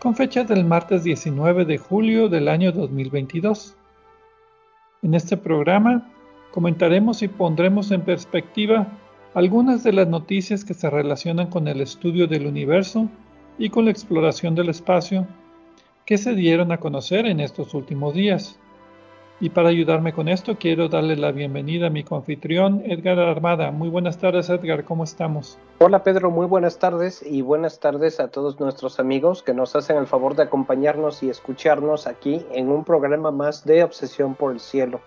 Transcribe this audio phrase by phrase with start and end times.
[0.00, 3.76] con fecha del martes 19 de julio del año 2022.
[5.02, 6.10] En este programa
[6.52, 8.88] comentaremos y pondremos en perspectiva
[9.34, 13.08] algunas de las noticias que se relacionan con el estudio del universo
[13.58, 15.26] y con la exploración del espacio
[16.06, 18.58] que se dieron a conocer en estos últimos días.
[19.42, 23.70] Y para ayudarme con esto, quiero darle la bienvenida a mi confitrión, Edgar Armada.
[23.70, 25.58] Muy buenas tardes, Edgar, ¿cómo estamos?
[25.78, 29.96] Hola, Pedro, muy buenas tardes y buenas tardes a todos nuestros amigos que nos hacen
[29.96, 34.60] el favor de acompañarnos y escucharnos aquí en un programa más de Obsesión por el
[34.60, 35.00] Cielo,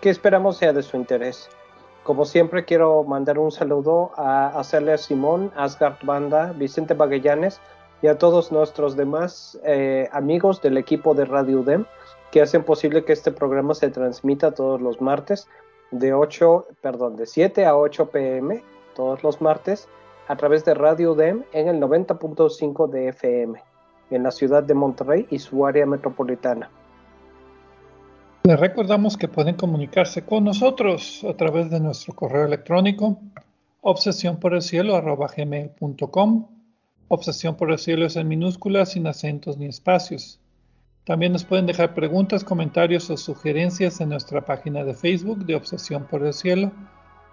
[0.00, 1.50] que esperamos sea de su interés.
[2.04, 7.60] Como siempre, quiero mandar un saludo a Celia Simón, Asgard Banda, Vicente Magallanes
[8.04, 11.86] y a todos nuestros demás eh, amigos del equipo de Radio UDEM
[12.34, 15.46] que hacen posible que este programa se transmita todos los martes
[15.92, 18.60] de 8, perdón, de 7 a 8 pm
[18.96, 19.88] todos los martes
[20.26, 23.62] a través de Radio DEM en el 90.5 de FM
[24.10, 26.68] en la ciudad de Monterrey y su área metropolitana.
[28.42, 33.16] Les recordamos que pueden comunicarse con nosotros a través de nuestro correo electrónico
[33.80, 34.38] obsesión.
[37.06, 40.40] Obsesión por el cielo es en minúsculas sin acentos ni espacios.
[41.04, 46.04] También nos pueden dejar preguntas, comentarios o sugerencias en nuestra página de Facebook de Obsesión
[46.04, 46.72] por el Cielo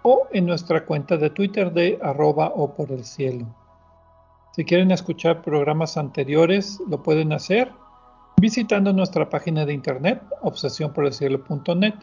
[0.02, 3.46] o en nuestra cuenta de Twitter de arroba o por el cielo.
[4.54, 7.72] Si quieren escuchar programas anteriores, lo pueden hacer
[8.38, 11.94] visitando nuestra página de internet obsesiónporelcielo.net,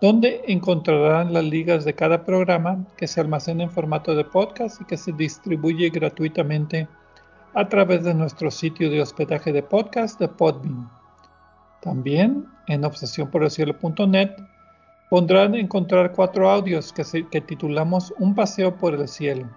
[0.00, 4.84] donde encontrarán las ligas de cada programa que se almacena en formato de podcast y
[4.84, 6.88] que se distribuye gratuitamente
[7.58, 10.88] a través de nuestro sitio de hospedaje de podcast de Podbean.
[11.82, 14.30] También en obsesiónporelcielo.net
[15.10, 19.50] podrán encontrar cuatro audios que, que titulamos Un paseo por el cielo.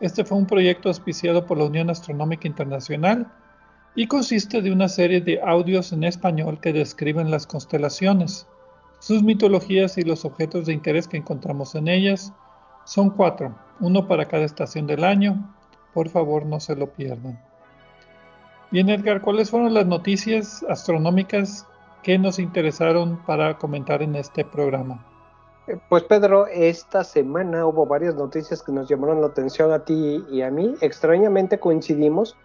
[0.00, 3.30] Este fue un proyecto auspiciado por la Unión Astronómica Internacional
[3.94, 8.48] y consiste de una serie de audios en español que describen las constelaciones,
[8.98, 12.32] sus mitologías y los objetos de interés que encontramos en ellas.
[12.84, 15.54] Son cuatro, uno para cada estación del año,
[15.92, 17.40] por favor, no se lo pierdan.
[18.70, 21.66] Bien, Edgar, ¿cuáles fueron las noticias astronómicas
[22.02, 25.04] que nos interesaron para comentar en este programa?
[25.66, 30.24] Eh, pues Pedro, esta semana hubo varias noticias que nos llamaron la atención a ti
[30.30, 30.74] y a mí.
[30.80, 32.36] Extrañamente coincidimos,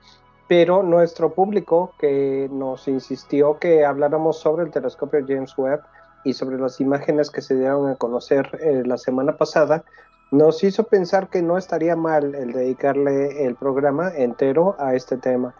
[0.48, 5.82] pero nuestro público que nos insistió que habláramos sobre el telescopio James Webb
[6.24, 9.84] y sobre las imágenes que se dieron a conocer eh, la semana pasada,
[10.32, 15.54] nos hizo pensar que no estaría mal el dedicarle el programa entero a este tema.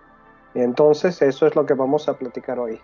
[0.54, 2.80] Entonces, eso es lo que vamos a platicar hoy.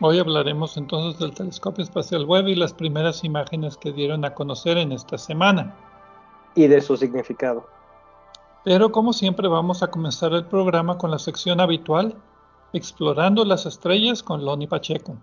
[0.00, 4.76] Hoy hablaremos entonces del telescopio espacial Webb y las primeras imágenes que dieron a conocer
[4.78, 5.74] en esta semana.
[6.54, 7.66] Y de su significado.
[8.64, 12.16] Pero como siempre vamos a comenzar el programa con la sección habitual,
[12.72, 15.16] Explorando las Estrellas con Loni Pacheco.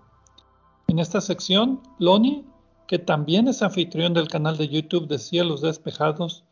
[0.87, 2.45] En esta sección, Loni
[2.91, 6.43] que también es anfitrión del canal de YouTube de Cielos Despejados,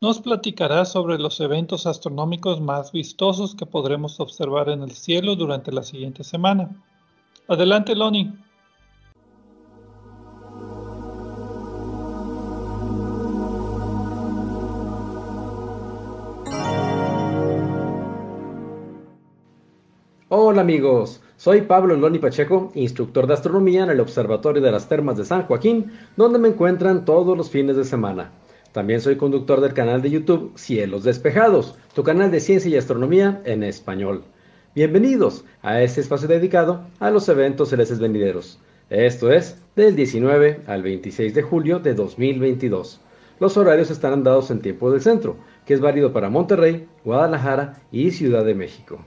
[0.00, 5.70] nos platicará sobre los eventos astronómicos más vistosos que podremos observar en el cielo durante
[5.70, 6.68] la siguiente semana.
[7.46, 8.32] Adelante, Loni.
[20.54, 25.16] Hola amigos, soy Pablo Loni Pacheco, instructor de astronomía en el Observatorio de las Termas
[25.16, 28.30] de San Joaquín, donde me encuentran todos los fines de semana.
[28.70, 33.42] También soy conductor del canal de YouTube Cielos Despejados, tu canal de ciencia y astronomía
[33.44, 34.22] en español.
[34.76, 38.60] Bienvenidos a este espacio dedicado a los eventos celestes venideros.
[38.90, 43.00] Esto es del 19 al 26 de julio de 2022.
[43.40, 45.34] Los horarios estarán dados en tiempo del centro,
[45.66, 49.04] que es válido para Monterrey, Guadalajara y Ciudad de México.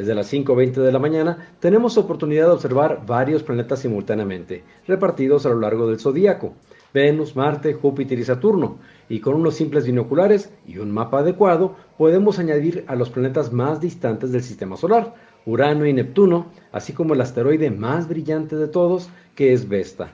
[0.00, 5.50] Desde las 5.20 de la mañana tenemos oportunidad de observar varios planetas simultáneamente, repartidos a
[5.50, 6.54] lo largo del zodíaco.
[6.94, 8.78] Venus, Marte, Júpiter y Saturno,
[9.10, 13.78] y con unos simples binoculares y un mapa adecuado podemos añadir a los planetas más
[13.82, 19.10] distantes del sistema solar, Urano y Neptuno, así como el asteroide más brillante de todos,
[19.34, 20.12] que es Vesta.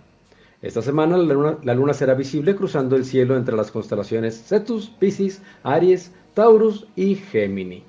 [0.62, 6.10] Esta semana la luna, será visible cruzando el cielo entre las constelaciones Cetus, Piscis, Aries,
[6.34, 7.84] Taurus y Gemini.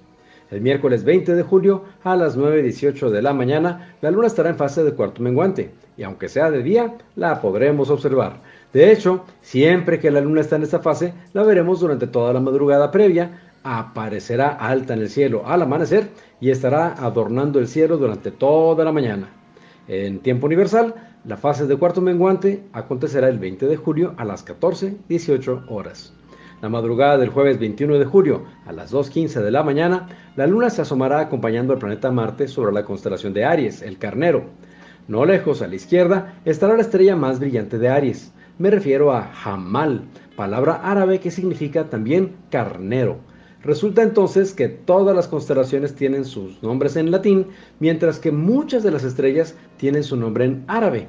[0.49, 4.55] El miércoles 20 de julio a las 9.18 de la mañana, la luna estará en
[4.55, 8.38] fase de cuarto menguante, y aunque sea de día, la podremos observar.
[8.71, 12.39] De hecho, siempre que la luna está en esta fase, la veremos durante toda la
[12.39, 16.07] madrugada previa, aparecerá alta en el cielo al amanecer
[16.39, 19.29] y estará adornando el cielo durante toda la mañana.
[19.89, 20.95] En tiempo universal,
[21.25, 26.13] la fase de cuarto menguante acontecerá el 20 de julio a las 14.18 horas.
[26.59, 30.71] La madrugada del jueves 21 de julio a las 2.15 de la mañana, la luna
[30.71, 34.45] se asomará acompañando al planeta Marte sobre la constelación de Aries, el carnero.
[35.07, 38.33] No lejos a la izquierda estará la estrella más brillante de Aries.
[38.57, 40.06] Me refiero a Hamal,
[40.36, 43.18] palabra árabe que significa también carnero.
[43.62, 47.48] Resulta entonces que todas las constelaciones tienen sus nombres en latín,
[47.80, 51.07] mientras que muchas de las estrellas tienen su nombre en árabe.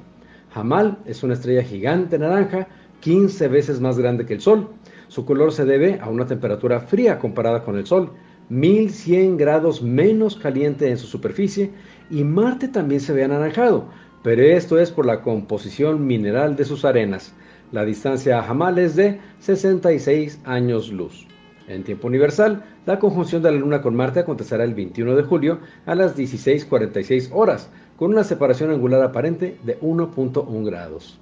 [0.53, 2.69] Hamal es una estrella gigante naranja,
[3.01, 4.69] 15 veces más grande que el Sol.
[5.09, 8.11] Su color se debe a una temperatura fría comparada con el Sol,
[8.51, 11.71] 1100 grados menos caliente en su superficie,
[12.11, 13.87] y Marte también se ve anaranjado,
[14.23, 17.35] pero esto es por la composición mineral de sus arenas.
[17.73, 21.27] La distancia a Hamal es de 66 años luz.
[21.69, 25.61] En tiempo universal, la conjunción de la Luna con Marte acontecerá el 21 de julio
[25.87, 31.19] a las 16:46 horas, con una separación angular aparente de 1.1 grados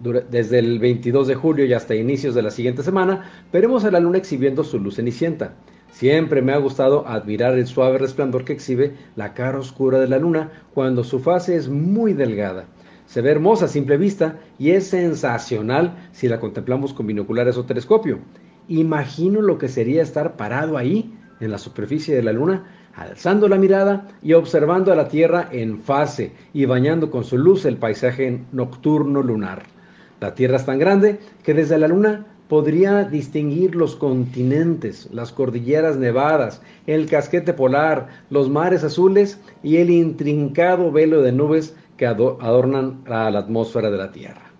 [0.00, 4.00] desde el 22 de julio y hasta inicios de la siguiente semana, veremos a la
[4.00, 5.54] luna exhibiendo su luz cenicienta.
[5.90, 10.18] Siempre me ha gustado admirar el suave resplandor que exhibe la cara oscura de la
[10.18, 12.66] luna cuando su fase es muy delgada.
[13.06, 17.64] Se ve hermosa a simple vista y es sensacional si la contemplamos con binoculares o
[17.64, 18.20] telescopio.
[18.68, 23.56] Imagino lo que sería estar parado ahí, en la superficie de la luna, alzando la
[23.56, 28.42] mirada y observando a la Tierra en fase y bañando con su luz el paisaje
[28.52, 29.79] nocturno lunar.
[30.20, 35.96] La Tierra es tan grande que desde la Luna podría distinguir los continentes, las cordilleras
[35.96, 43.02] nevadas, el casquete polar, los mares azules y el intrincado velo de nubes que adornan
[43.06, 44.50] a la atmósfera de la Tierra.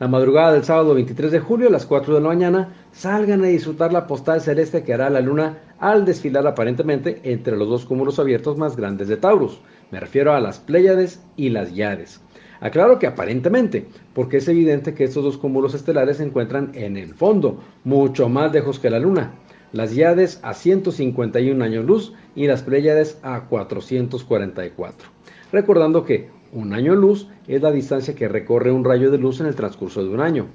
[0.00, 3.46] La madrugada del sábado 23 de julio a las 4 de la mañana, salgan a
[3.46, 8.18] disfrutar la postal celeste que hará la luna al desfilar aparentemente entre los dos cúmulos
[8.18, 9.60] abiertos más grandes de Taurus.
[9.92, 12.20] Me refiero a las Pléyades y las Yades.
[12.60, 17.14] Aclaro que aparentemente, porque es evidente que estos dos cúmulos estelares se encuentran en el
[17.14, 19.32] fondo, mucho más lejos que la Luna.
[19.72, 25.08] Las Yades a 151 años luz y las Pléyades a 444.
[25.50, 29.46] Recordando que un año luz es la distancia que recorre un rayo de luz en
[29.46, 30.46] el transcurso de un año.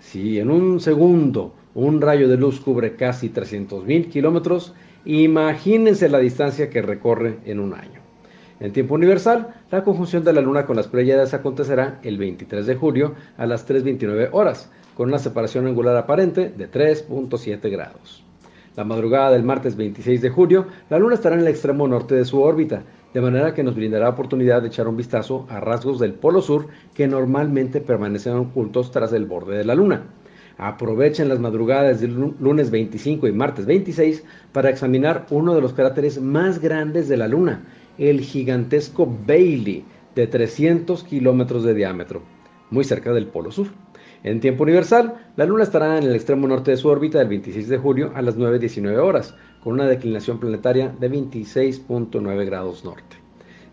[0.00, 4.74] Si en un segundo un rayo de luz cubre casi 300.000 kilómetros,
[5.04, 8.03] imagínense la distancia que recorre en un año.
[8.64, 12.74] En tiempo universal, la conjunción de la Luna con las Pléyades acontecerá el 23 de
[12.74, 18.24] julio a las 3.29 horas, con una separación angular aparente de 3.7 grados.
[18.74, 22.24] La madrugada del martes 26 de julio, la Luna estará en el extremo norte de
[22.24, 26.14] su órbita, de manera que nos brindará oportunidad de echar un vistazo a rasgos del
[26.14, 30.04] polo sur que normalmente permanecen ocultos tras el borde de la Luna.
[30.56, 36.18] Aprovechen las madrugadas del lunes 25 y martes 26 para examinar uno de los cráteres
[36.22, 37.64] más grandes de la Luna,
[37.98, 39.84] el gigantesco Bailey
[40.14, 42.22] de 300 kilómetros de diámetro,
[42.70, 43.68] muy cerca del Polo Sur.
[44.22, 47.68] En tiempo universal, la Luna estará en el extremo norte de su órbita el 26
[47.68, 53.16] de julio a las 9.19 horas, con una declinación planetaria de 26.9 grados norte.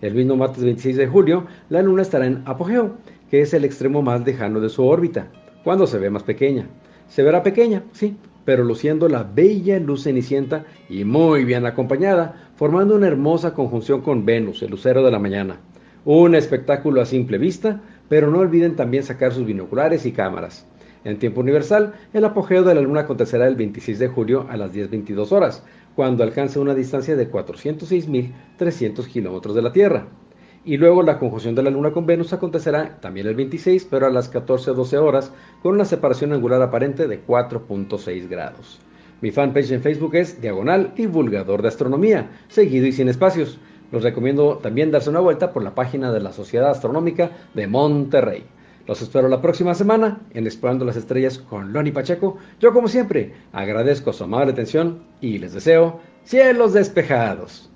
[0.01, 2.97] El mismo martes 26 de julio, la Luna estará en apogeo,
[3.29, 5.31] que es el extremo más lejano de su órbita,
[5.63, 6.67] cuando se ve más pequeña.
[7.07, 12.93] Se verá pequeña, sí, pero luciendo la bella luz cenicienta y muy bien acompañada, formando
[12.93, 15.59] una hermosa conjunción con Venus, el lucero de la mañana.
[16.05, 20.67] Un espectáculo a simple vista, pero no olviden también sacar sus binoculares y cámaras.
[21.03, 24.75] En tiempo universal, el apogeo de la luna acontecerá el 26 de julio a las
[24.75, 25.63] 10.22 horas,
[25.95, 30.05] cuando alcance una distancia de 406.300 kilómetros de la Tierra.
[30.63, 34.11] Y luego la conjunción de la Luna con Venus acontecerá también el 26, pero a
[34.11, 38.79] las 14.12 horas, con una separación angular aparente de 4.6 grados.
[39.21, 43.59] Mi fanpage en Facebook es Diagonal Divulgador de Astronomía, seguido y sin espacios.
[43.91, 48.45] Los recomiendo también darse una vuelta por la página de la Sociedad Astronómica de Monterrey.
[48.87, 52.37] Los espero la próxima semana en Explorando las Estrellas con Loni Pacheco.
[52.59, 57.70] Yo, como siempre, agradezco su amable atención y les deseo cielos despejados.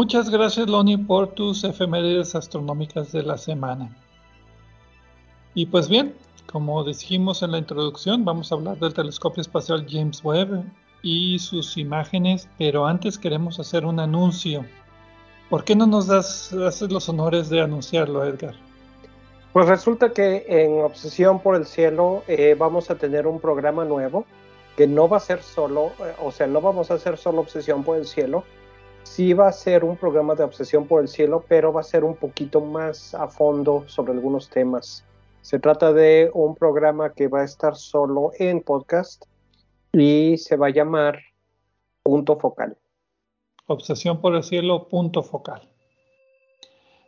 [0.00, 3.94] Muchas gracias, Loni, por tus efemérides astronómicas de la semana.
[5.52, 6.14] Y pues bien,
[6.50, 10.64] como dijimos en la introducción, vamos a hablar del telescopio espacial James Webb
[11.02, 14.64] y sus imágenes, pero antes queremos hacer un anuncio.
[15.50, 18.54] ¿Por qué no nos das haces los honores de anunciarlo, Edgar?
[19.52, 24.24] Pues resulta que en Obsesión por el Cielo eh, vamos a tener un programa nuevo
[24.78, 27.84] que no va a ser solo, eh, o sea, no vamos a hacer solo Obsesión
[27.84, 28.44] por el Cielo,
[29.02, 32.04] sí va a ser un programa de Obsesión por el Cielo, pero va a ser
[32.04, 35.04] un poquito más a fondo sobre algunos temas.
[35.42, 39.24] Se trata de un programa que va a estar solo en podcast
[39.92, 41.18] y se va a llamar
[42.02, 42.76] Punto Focal.
[43.66, 45.62] Obsesión por el cielo, punto focal.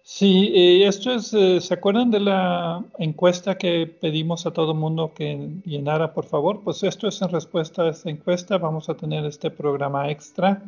[0.04, 5.60] Sí, esto es, eh, ¿se acuerdan de la encuesta que pedimos a todo mundo que
[5.64, 6.62] llenara, por favor?
[6.62, 8.58] Pues esto es en respuesta a esta encuesta.
[8.58, 10.62] Vamos a tener este programa extra.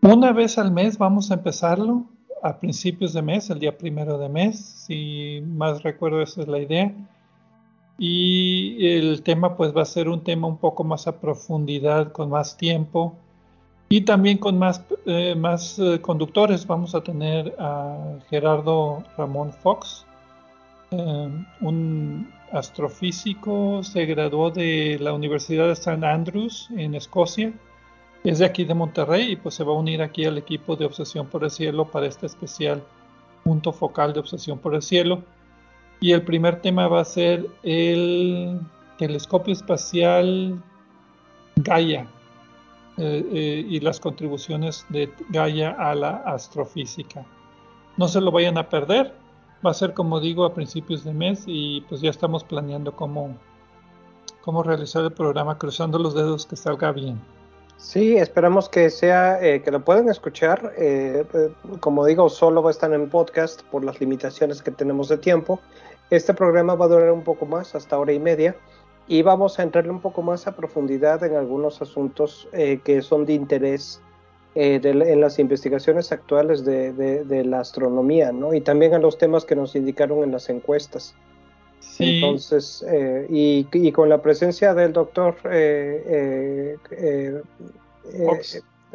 [0.00, 2.04] Una vez al mes vamos a empezarlo
[2.40, 6.60] a principios de mes, el día primero de mes, si más recuerdo esa es la
[6.60, 6.94] idea.
[7.98, 12.30] Y el tema pues va a ser un tema un poco más a profundidad, con
[12.30, 13.16] más tiempo
[13.88, 16.64] y también con más, eh, más eh, conductores.
[16.64, 20.06] Vamos a tener a Gerardo Ramón Fox,
[20.92, 21.28] eh,
[21.60, 26.06] un astrofísico, se graduó de la Universidad de St.
[26.06, 27.52] Andrews en Escocia
[28.28, 30.84] es de aquí de Monterrey y pues se va a unir aquí al equipo de
[30.84, 32.82] Obsesión por el Cielo para este especial
[33.42, 35.22] punto focal de Obsesión por el Cielo.
[35.98, 38.60] Y el primer tema va a ser el
[38.98, 40.62] telescopio espacial
[41.56, 42.06] Gaia
[42.98, 47.24] eh, eh, y las contribuciones de Gaia a la astrofísica.
[47.96, 49.14] No se lo vayan a perder,
[49.64, 53.38] va a ser como digo a principios de mes y pues ya estamos planeando cómo,
[54.42, 57.18] cómo realizar el programa cruzando los dedos que salga bien.
[57.78, 60.72] Sí, esperamos que sea, eh, que lo puedan escuchar.
[60.76, 65.08] Eh, eh, como digo, solo va a estar en podcast por las limitaciones que tenemos
[65.08, 65.60] de tiempo.
[66.10, 68.56] Este programa va a durar un poco más, hasta hora y media,
[69.06, 73.34] y vamos a entrarle un poco más a profundidad en algunos asuntos que son de
[73.34, 74.02] interés
[74.54, 78.54] en las investigaciones actuales de, la astronomía, ¿no?
[78.54, 81.14] Y también a los temas que nos indicaron en las encuestas.
[81.98, 87.42] Entonces, eh, y, con la presencia del doctor eh, eh,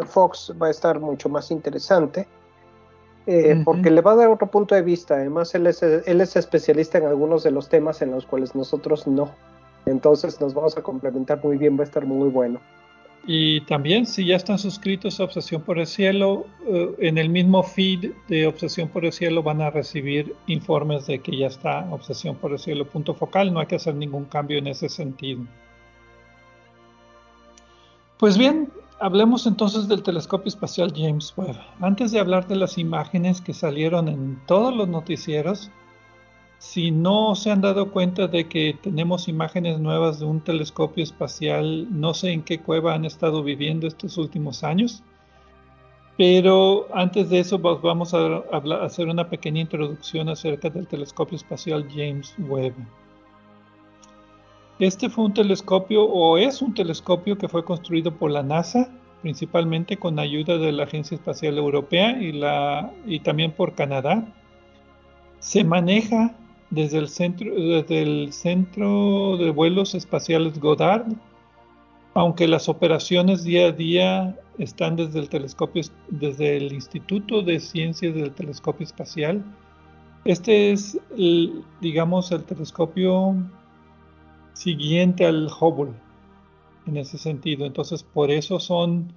[0.05, 0.53] Fox.
[0.61, 2.27] va a estar mucho más interesante.
[3.63, 5.15] Porque le va a dar otro punto de vista.
[5.15, 9.07] Además, él es, él es especialista en algunos de los temas en los cuales nosotros
[9.07, 9.31] no.
[9.85, 11.77] Entonces, nos vamos a complementar muy bien.
[11.77, 12.59] Va a estar muy bueno.
[13.25, 17.63] Y también si ya están suscritos a Obsesión por el Cielo, eh, en el mismo
[17.63, 22.35] feed de Obsesión por el Cielo van a recibir informes de que ya está Obsesión
[22.35, 23.53] por el Cielo punto focal.
[23.53, 25.41] No hay que hacer ningún cambio en ese sentido.
[28.17, 31.57] Pues bien, hablemos entonces del telescopio espacial James Webb.
[31.79, 35.71] Antes de hablar de las imágenes que salieron en todos los noticieros,
[36.63, 41.87] si no se han dado cuenta de que tenemos imágenes nuevas de un telescopio espacial,
[41.91, 45.03] no sé en qué cueva han estado viviendo estos últimos años,
[46.17, 48.37] pero antes de eso vamos a,
[48.81, 52.75] hacer una pequeña introducción acerca del telescopio espacial James Webb.
[54.79, 58.89] Este fue un telescopio o es un telescopio que fue construido por la NASA,
[59.21, 62.41] principalmente con ayuda de la Agencia Espacial Europea y,
[63.05, 64.25] y también por Canadá.
[65.39, 66.33] Se maneja
[66.73, 71.05] desde el centro, desde el centro de vuelos espaciales Goddard,
[72.15, 78.15] aunque las operaciones día a día están desde el telescopio, desde el Instituto de Ciencias
[78.15, 79.43] del Telescopio Espacial.
[80.25, 80.97] Este es,
[81.79, 83.35] digamos, el telescopio
[84.53, 85.93] siguiente al Hubble
[86.87, 87.65] en ese sentido.
[87.67, 89.13] Entonces, por eso son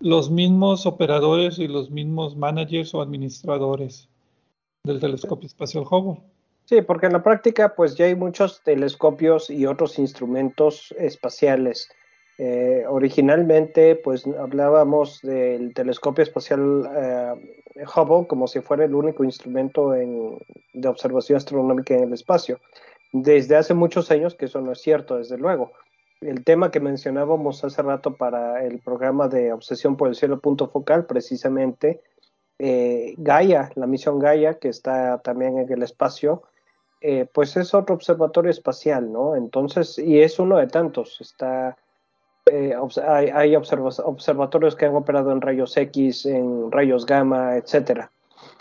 [0.00, 4.08] los mismos operadores y los mismos managers o administradores
[4.84, 6.22] del telescopio espacial Hubble.
[6.66, 11.88] Sí, porque en la práctica pues ya hay muchos telescopios y otros instrumentos espaciales.
[12.38, 19.92] Eh, originalmente pues hablábamos del telescopio espacial eh, Hubble como si fuera el único instrumento
[19.92, 22.58] de observación astronómica en el espacio.
[23.12, 25.70] Desde hace muchos años que eso no es cierto, desde luego.
[26.20, 30.66] El tema que mencionábamos hace rato para el programa de Obsesión por el Cielo Punto
[30.66, 32.02] Focal, precisamente
[32.58, 36.42] eh, Gaia, la misión Gaia, que está también en el espacio,
[37.00, 39.36] eh, pues es otro observatorio espacial, ¿no?
[39.36, 41.20] Entonces, y es uno de tantos.
[41.20, 41.76] Está,
[42.46, 42.74] eh,
[43.06, 48.10] hay, observatorios que han operado en rayos X, en rayos gamma, etcétera.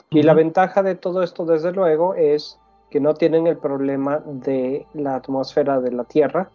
[0.09, 4.85] Y la ventaja de todo esto, desde luego, es que no tienen el problema de
[4.93, 6.49] la atmósfera de la Tierra,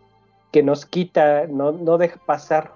[0.53, 2.73] que nos quita, no, no deja pasar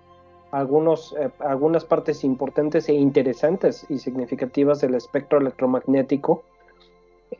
[0.50, 6.44] algunos, eh, algunas partes importantes e interesantes y significativas del espectro electromagnético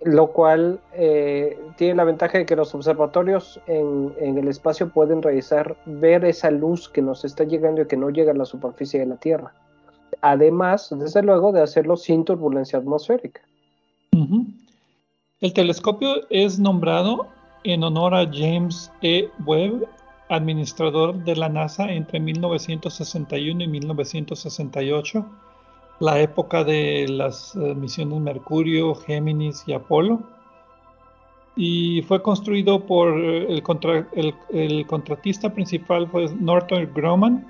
[0.03, 5.77] lo cual eh, tiene la ventaja de que los observatorios en, el espacio pueden realizar,
[5.87, 9.07] ver esa luz que nos está llegando y que no llega a la superficie de
[9.07, 9.53] la Tierra.
[10.21, 13.41] Además, desde luego, de hacerlo sin turbulencia atmosférica.
[15.41, 17.27] El telescopio es nombrado
[17.65, 19.29] en honor a James E.
[19.45, 19.87] Webb,
[20.29, 25.27] administrador de la NASA entre 1961 y 1968
[26.01, 30.23] la época de las eh, misiones Mercurio, Géminis y Apolo.
[31.57, 33.63] Y fue construido por eh,
[34.53, 37.47] el, contratista principal fue Northrop Grumman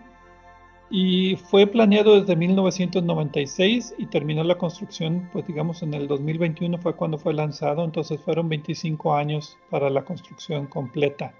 [0.90, 6.94] y fue planeado desde 1996 y terminó la construcción, pues digamos en el 2021 fue
[6.94, 11.32] cuando fue lanzado, entonces fueron 25 años para la construcción completa.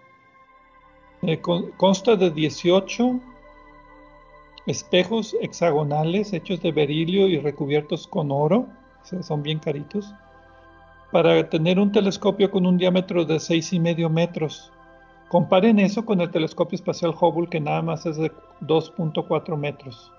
[1.20, 1.40] Eh,
[1.76, 3.20] consta de 18
[4.66, 8.66] espejos hexagonales hechos de berilio y recubiertos con oro,
[9.20, 10.14] son bien caritos,
[11.12, 14.72] para tener un telescopio con un diámetro de seis y medio metros.
[15.28, 20.12] Comparen eso con el telescopio espacial Hubble que nada más es de 2.4 metros.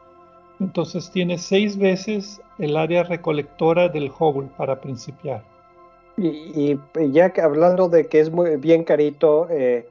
[0.59, 5.43] Entonces tiene seis veces el área recolectora del Hubble para principiar.
[6.17, 6.79] Y,
[7.11, 9.89] ya que hablando de que es muy bien carito, eh,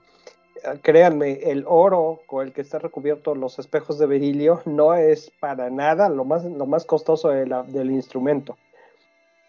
[0.82, 5.70] créanme, el oro con el que está recubierto los espejos de berilio no es para
[5.70, 8.56] nada lo más, lo más costoso del instrumento.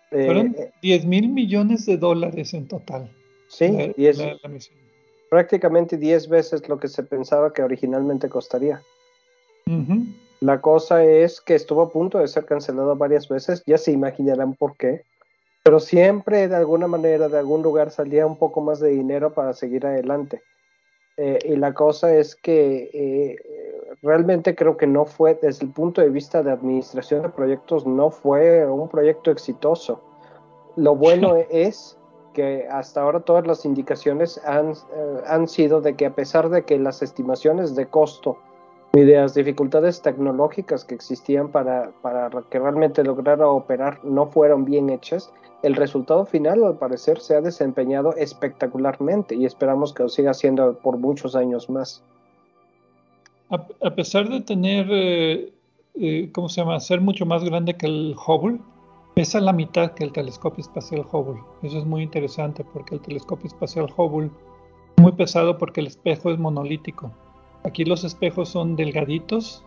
[0.10, 3.10] Fueron 10 eh, mil millones de dólares en total.
[3.48, 3.94] Sí,
[5.30, 8.82] prácticamente 10 veces lo que se pensaba que originalmente costaría.
[10.42, 14.54] La cosa es que estuvo a punto de ser cancelado varias veces, ya se imaginarán
[14.54, 15.04] por qué,
[15.64, 19.54] pero siempre de alguna manera, de algún lugar salía un poco más de dinero para
[19.54, 20.42] seguir adelante.
[21.18, 26.02] Eh, y la cosa es que eh, realmente creo que no fue, desde el punto
[26.02, 30.02] de vista de administración de proyectos, no fue un proyecto exitoso.
[30.76, 31.98] Lo bueno es
[32.34, 36.66] que hasta ahora todas las indicaciones han, eh, han sido de que a pesar de
[36.66, 38.38] que las estimaciones de costo
[38.96, 44.64] y de las dificultades tecnológicas que existían para, para que realmente lograra operar no fueron
[44.64, 50.10] bien hechas, el resultado final al parecer se ha desempeñado espectacularmente y esperamos que lo
[50.10, 52.04] siga haciendo por muchos años más.
[53.50, 55.54] A, pesar de tener, eh,
[55.96, 58.60] eh, ¿cómo se llama?, ser mucho más grande que el Hubble,
[59.14, 61.42] pesa la mitad que el telescopio espacial Hubble.
[61.64, 64.30] Eso es muy interesante porque el telescopio espacial Hubble
[64.98, 67.12] es muy pesado porque el espejo es monolítico.
[67.66, 69.64] Aquí los espejos son delgaditos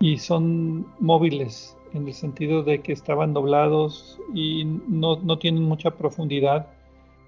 [0.00, 6.66] y son móviles en el sentido de que estaban doblados y no, tienen mucha profundidad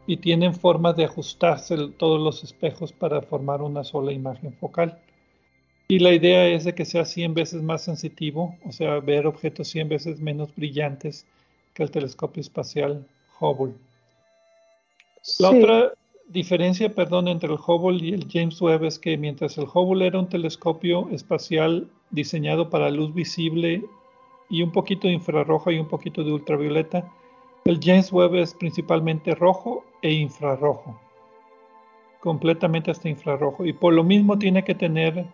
[0.08, 4.98] y tienen formas de ajustarse todos los espejos para formar una sola imagen focal.
[5.86, 9.68] Y la idea es de que sea 100 veces más sensitivo, o sea, ver objetos
[9.68, 11.26] 100 veces menos brillantes
[11.74, 13.06] que el telescopio espacial
[13.38, 13.74] Hubble.
[15.38, 15.92] La otra
[16.28, 20.18] diferencia, perdón, entre el Hubble y el James Webb es que mientras el Hubble era
[20.18, 23.84] un telescopio espacial diseñado para luz visible
[24.48, 27.10] y un poquito de infrarrojo y un poquito de ultravioleta.
[27.64, 30.98] El James Webb es principalmente rojo e infrarrojo,
[32.20, 33.64] completamente hasta infrarrojo.
[33.64, 35.26] Y por lo mismo tiene que tener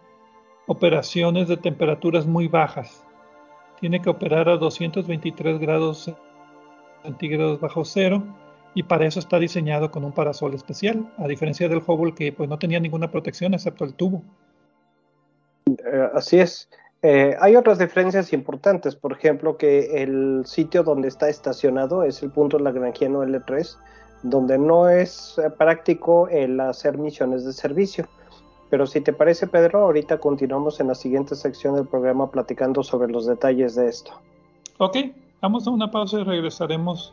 [0.67, 3.07] operaciones de temperaturas muy bajas.
[3.81, 6.11] Tiene que operar a 223 grados
[7.03, 8.23] centígrados bajo cero
[8.75, 12.49] y para eso está diseñado con un parasol especial, a diferencia del Hubble que pues
[12.49, 14.23] no tenía ninguna protección excepto el tubo.
[15.67, 16.69] Eh, así es.
[17.03, 22.31] Eh, hay otras diferencias importantes, por ejemplo, que el sitio donde está estacionado es el
[22.31, 23.77] punto lagrangiano L3,
[24.23, 28.07] donde no es eh, práctico el hacer misiones de servicio.
[28.71, 33.13] Pero si te parece, Pedro, ahorita continuamos en la siguiente sección del programa platicando sobre
[33.13, 34.13] los detalles de esto.
[34.79, 34.97] Ok,
[35.43, 37.13] vamos a una pausa y regresaremos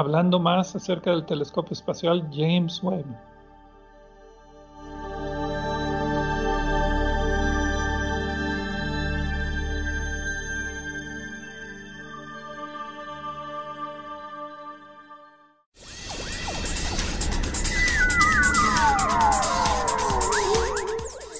[0.00, 3.04] hablando más acerca del telescopio espacial James Webb.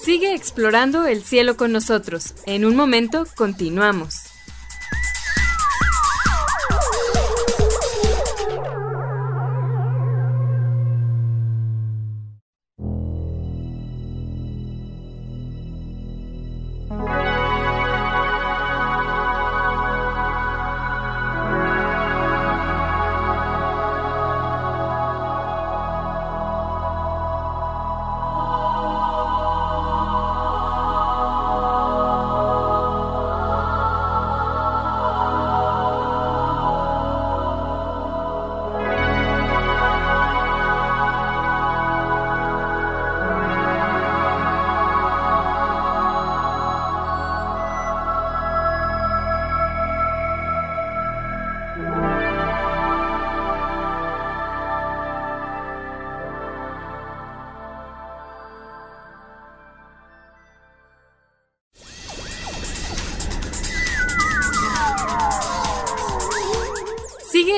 [0.03, 2.35] Sigue explorando el cielo con nosotros.
[2.45, 4.30] En un momento continuamos.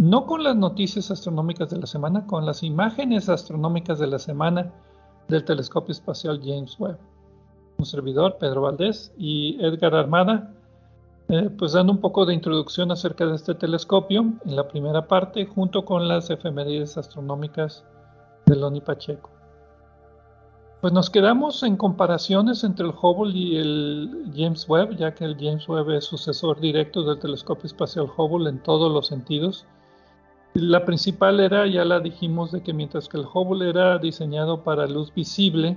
[0.00, 4.72] no con las noticias astronómicas de la semana, con las imágenes astronómicas de la semana
[5.28, 6.98] del telescopio espacial James Webb.
[7.78, 10.52] Un servidor, Pedro Valdés, y Edgar Armada,
[11.28, 15.44] eh, pues dando un poco de introducción acerca de este telescopio en la primera parte,
[15.44, 17.84] junto con las efemérides astronómicas
[18.46, 19.30] de Loni Pacheco.
[20.80, 25.36] Pues nos quedamos en comparaciones entre el Hubble y el James Webb, ya que el
[25.38, 29.66] James Webb es sucesor directo del telescopio espacial Hubble en todos los sentidos
[30.54, 34.86] la principal era, ya la dijimos, de que mientras que el Hubble era diseñado para
[34.86, 35.76] luz visible,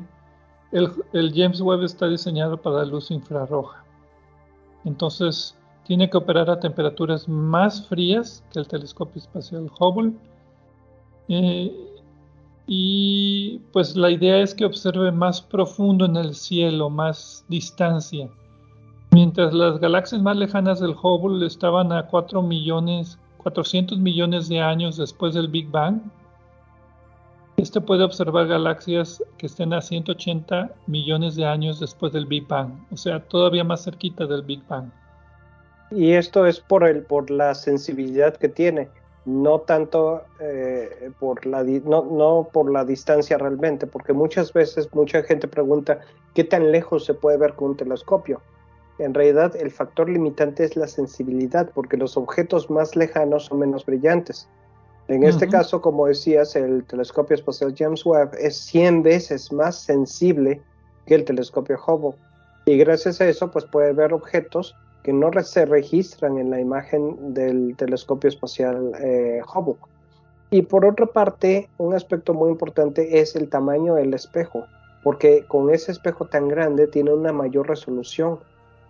[0.72, 3.84] el, James Webb está diseñado para luz infrarroja.
[4.86, 5.56] Entonces,
[5.86, 10.14] tiene que operar a temperaturas más frías que el telescopio espacial Hubble.
[11.28, 11.94] Eh,
[12.66, 18.30] y pues la idea es que observe más profundo en el cielo, más distancia.
[19.12, 24.98] Mientras las galaxias más lejanas del Hubble estaban a 4 millones 400 millones de años
[24.98, 26.02] después del Big Bang,
[27.58, 32.72] este puede observar galaxias que estén a 180 millones de años después del Big Bang,
[32.92, 34.90] o sea, todavía más cerquita del Big Bang.
[35.92, 38.90] Y esto es por, el, por la sensibilidad que tiene,
[39.26, 45.22] no tanto eh, por, la, no, no por la distancia realmente, porque muchas veces mucha
[45.22, 46.00] gente pregunta
[46.34, 48.42] qué tan lejos se puede ver con un telescopio
[49.00, 53.86] en realidad el factor limitante es la sensibilidad, porque los objetos más lejanos son menos
[53.86, 54.48] brillantes.
[55.10, 60.62] En este caso, como decías, el telescopio espacial James Webb es 100 veces más sensible
[61.06, 62.18] que el telescopio Hubble.
[62.66, 67.34] Y gracias a eso, pues puede ver objetos que no se registran en la imagen
[67.34, 69.76] del telescopio espacial eh, Hubble.
[70.50, 74.66] Y por otra parte, un aspecto muy importante es el tamaño del espejo,
[75.04, 78.40] porque con ese espejo tan grande tiene una mayor resolución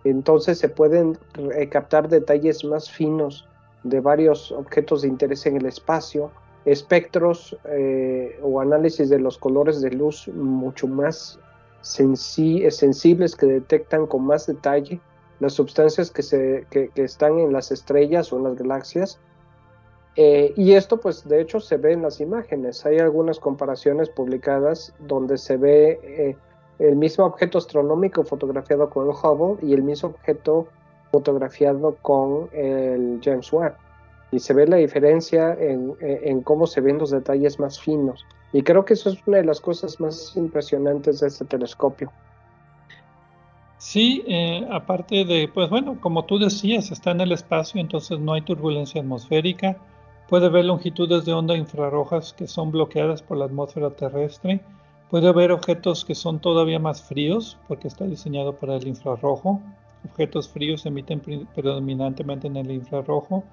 [0.04, 1.18] entonces se pueden
[1.54, 3.48] eh, captar detalles más finos
[3.82, 6.30] de varios objetos de interés en el espacio,
[6.64, 11.38] espectros eh, o análisis de los colores de luz mucho más
[11.80, 15.00] sensibles que detectan con más detalle
[15.40, 19.18] las sustancias que, están en las estrellas o en las galaxias.
[20.16, 22.86] Eh, y esto pues de hecho se ve en las imágenes.
[22.86, 26.36] Hay algunas comparaciones publicadas donde se ve
[26.78, 30.66] el mismo objeto astronómico fotografiado con el Hubble y el mismo objeto
[31.12, 33.74] fotografiado con el James Webb.
[34.32, 38.24] Y se ve la diferencia en, cómo se ven los detalles más finos.
[38.52, 42.10] Y creo que eso es una de las cosas más impresionantes de este telescopio.
[43.78, 48.32] Sí, eh, aparte de, pues bueno, como tú decías, está en el espacio, entonces no
[48.32, 49.76] hay turbulencia atmosférica.
[50.28, 54.60] Puede ver longitudes de onda infrarrojas que son bloqueadas por la atmósfera terrestre
[55.14, 59.62] Puede haber objetos que son todavía más fríos porque está diseñado para el infrarrojo.
[60.10, 61.22] Objetos fríos emiten
[61.54, 63.44] predominantemente en el infrarrojo.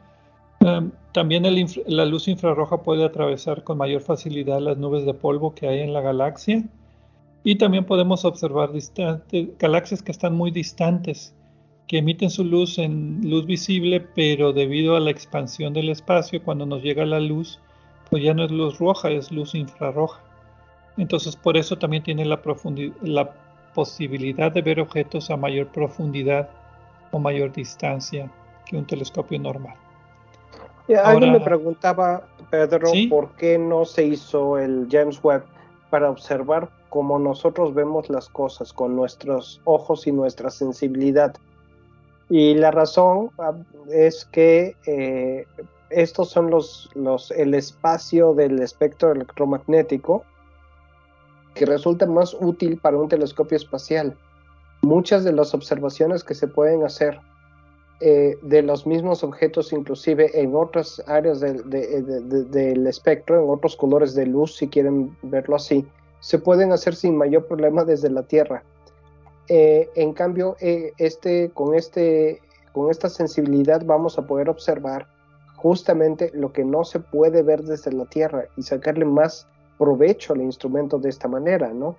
[0.61, 1.43] Em, también
[1.85, 5.93] la luz infrarroja puede atravesar con mayor facilidad las nubes de polvo que hay en
[5.93, 6.63] la galaxia.
[7.43, 8.71] Y también podemos observar
[9.59, 11.35] galaxias que están muy distantes,
[11.87, 16.65] que emiten su luz en luz visible, pero debido a la expansión del espacio, cuando
[16.65, 17.59] nos llega la luz,
[18.09, 20.23] pues ya no es luz roja, es luz infrarroja.
[20.97, 22.39] Entonces por eso también tiene la,
[23.01, 23.29] la
[23.73, 26.49] posibilidad de ver objetos a mayor profundidad
[27.11, 28.29] o mayor distancia
[28.65, 29.75] que un telescopio normal.
[31.03, 35.43] alguien me preguntaba, Pedro, por qué no se hizo el James Webb
[35.89, 41.33] para observar cómo nosotros vemos las cosas con nuestros ojos y nuestra sensibilidad.
[42.29, 43.53] Y la razón ah,
[43.89, 45.45] es que eh,
[45.89, 50.23] estos son los, los, el espacio del espectro electromagnético
[51.53, 54.15] que resulta más útil para un telescopio espacial.
[54.81, 57.19] Muchas de las observaciones que se pueden hacer
[57.99, 64.25] eh, de los mismos objetos, inclusive en otras áreas del espectro, en otros colores de
[64.25, 65.85] luz, si quieren verlo así,
[66.19, 68.63] se pueden hacer sin mayor problema desde la Tierra.
[69.49, 75.07] Eh, en cambio, eh, este, este, con esta sensibilidad vamos a poder observar
[75.57, 79.47] justamente lo que no se puede ver desde la Tierra y sacarle más
[79.81, 81.95] provecho al instrumento de esta manera, ¿no?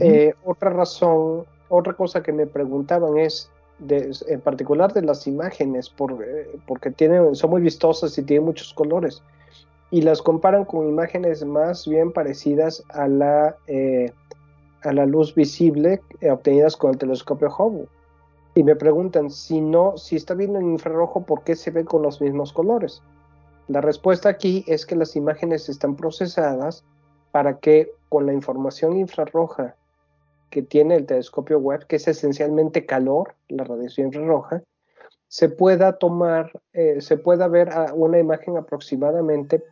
[0.00, 3.50] Eh, otra razón, otra cosa que me preguntaban es,
[3.88, 8.72] en particular de las imágenes, por, eh, porque tienen, son muy vistosas y tienen muchos
[8.72, 9.22] colores.
[9.92, 14.12] y las comparan con imágenes más bien parecidas a la, eh,
[14.84, 17.88] a la luz visible obtenidas con el telescopio Hubble.
[18.54, 22.02] Y me preguntan, si no, si está viendo en infrarrojo, ¿por qué se ve con
[22.02, 23.02] los mismos colores?
[23.66, 26.84] La respuesta aquí es que las imágenes están procesadas
[27.32, 29.76] para que con la información infrarroja
[30.50, 34.62] que tiene el telescopio web, que es esencialmente calor, la radiación infrarroja,
[35.28, 39.62] se pueda tomar, eh, se pueda ver una imagen aproximadamente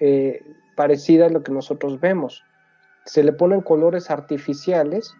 [0.00, 0.42] eh,
[0.76, 2.42] parecida a lo que nosotros vemos.
[3.04, 5.14] Se le ponen colores artificiales,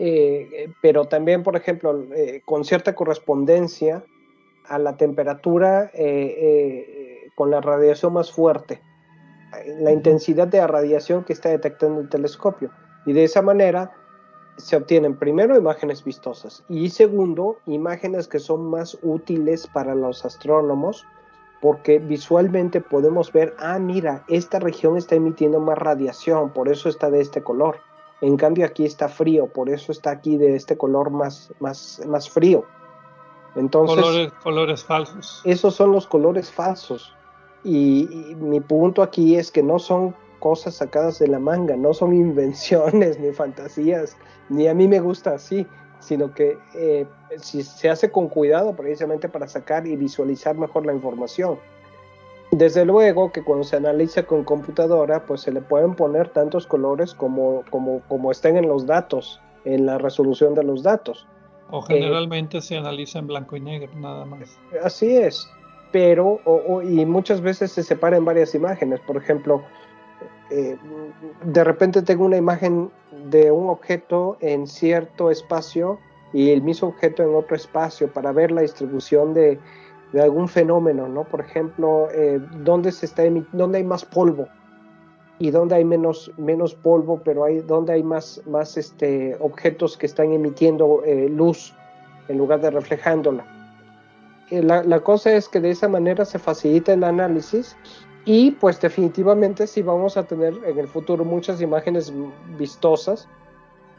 [0.00, 2.06] eh, pero también, por ejemplo,
[2.44, 4.02] con cierta correspondencia
[4.68, 5.90] a la temperatura
[7.36, 8.80] con la radiación más fuerte,
[9.80, 12.70] la intensidad de radiación que está detectando el telescopio.
[13.06, 13.92] Y de esa manera
[14.56, 21.06] se obtienen primero imágenes vistosas y segundo imágenes que son más útiles para los astrónomos
[21.60, 27.10] porque visualmente podemos ver, ah, mira, esta región está emitiendo más radiación, por eso está
[27.10, 27.80] de este color.
[28.22, 32.30] En cambio aquí está frío, por eso está aquí de este color más, más, más
[32.30, 32.64] frío.
[33.56, 35.42] Entonces, colores, colores falsos.
[35.44, 37.14] Esos son los colores falsos.
[37.64, 42.12] Y mi punto aquí es que no son cosas sacadas de la manga, no son
[42.14, 44.16] invenciones ni fantasías,
[44.48, 45.66] ni a mí me gusta así,
[46.00, 50.94] sino que eh, si se hace con cuidado precisamente para sacar y visualizar mejor la
[50.94, 51.58] información.
[52.52, 57.14] Desde luego que cuando se analiza con computadora, pues se le pueden poner tantos colores
[57.14, 61.28] como, como, como estén en los datos, en la resolución de los datos.
[61.70, 64.58] O generalmente se analiza en blanco y negro, nada más.
[64.82, 65.48] Así es,
[65.92, 66.40] pero
[66.82, 69.00] y muchas veces se separan varias imágenes.
[69.00, 69.62] Por ejemplo,
[70.50, 70.76] eh,
[71.44, 72.90] de repente tengo una imagen
[73.28, 75.98] de un objeto en cierto espacio
[76.32, 79.58] y el mismo objeto en otro espacio para ver la distribución de,
[80.20, 81.22] algún fenómeno, ¿no?
[81.22, 83.22] Por ejemplo, eh, dónde se está
[83.52, 84.48] dónde hay más polvo
[85.38, 90.06] y dónde hay menos, menos polvo, pero hay dónde hay más, más este, objetos que
[90.06, 91.74] están emitiendo eh, luz
[92.26, 93.59] en lugar de reflejándola.
[94.50, 97.76] La, cosa es que de esa manera se facilita el análisis
[98.24, 102.12] y pues definitivamente sí vamos a tener en el futuro muchas imágenes
[102.58, 103.28] vistosas,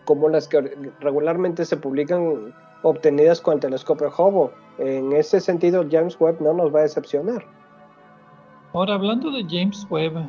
[0.06, 4.54] como las que regularmente se publican obtenidas con el telescopio Hubble.
[4.78, 7.46] En ese sentido, James Webb no nos va a decepcionar.
[8.74, 10.28] Ahora, hablando de James Webb,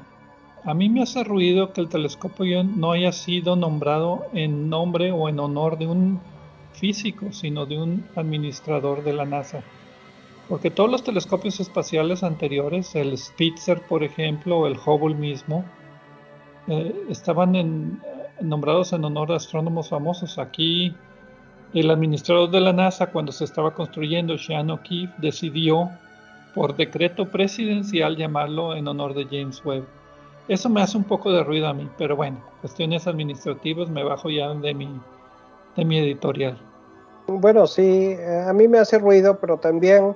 [0.65, 5.29] a mí me hace ruido que el telescopio no haya sido nombrado en nombre o
[5.29, 6.21] en honor de un
[6.73, 9.63] físico, sino de un administrador de la NASA.
[10.53, 15.65] Porque todos los telescopios espaciales anteriores, el Spitzer por ejemplo, o el Hubble mismo,
[16.67, 17.99] eh, estaban
[18.39, 20.37] nombrados en honor a astrónomos famosos.
[20.39, 20.95] Aquí
[21.73, 25.89] el administrador de la NASA, cuando se estaba construyendo, Sean O'Keefe, decidió
[26.55, 29.87] por decreto presidencial llamarlo en honor de James Webb.
[30.49, 34.29] Eso me hace un poco de ruido a mí, pero bueno, cuestiones administrativas me bajo
[34.29, 35.01] ya de mi,
[35.77, 36.59] de mi editorial.
[37.27, 40.15] Bueno, sí, eh, a mí me hace ruido, pero también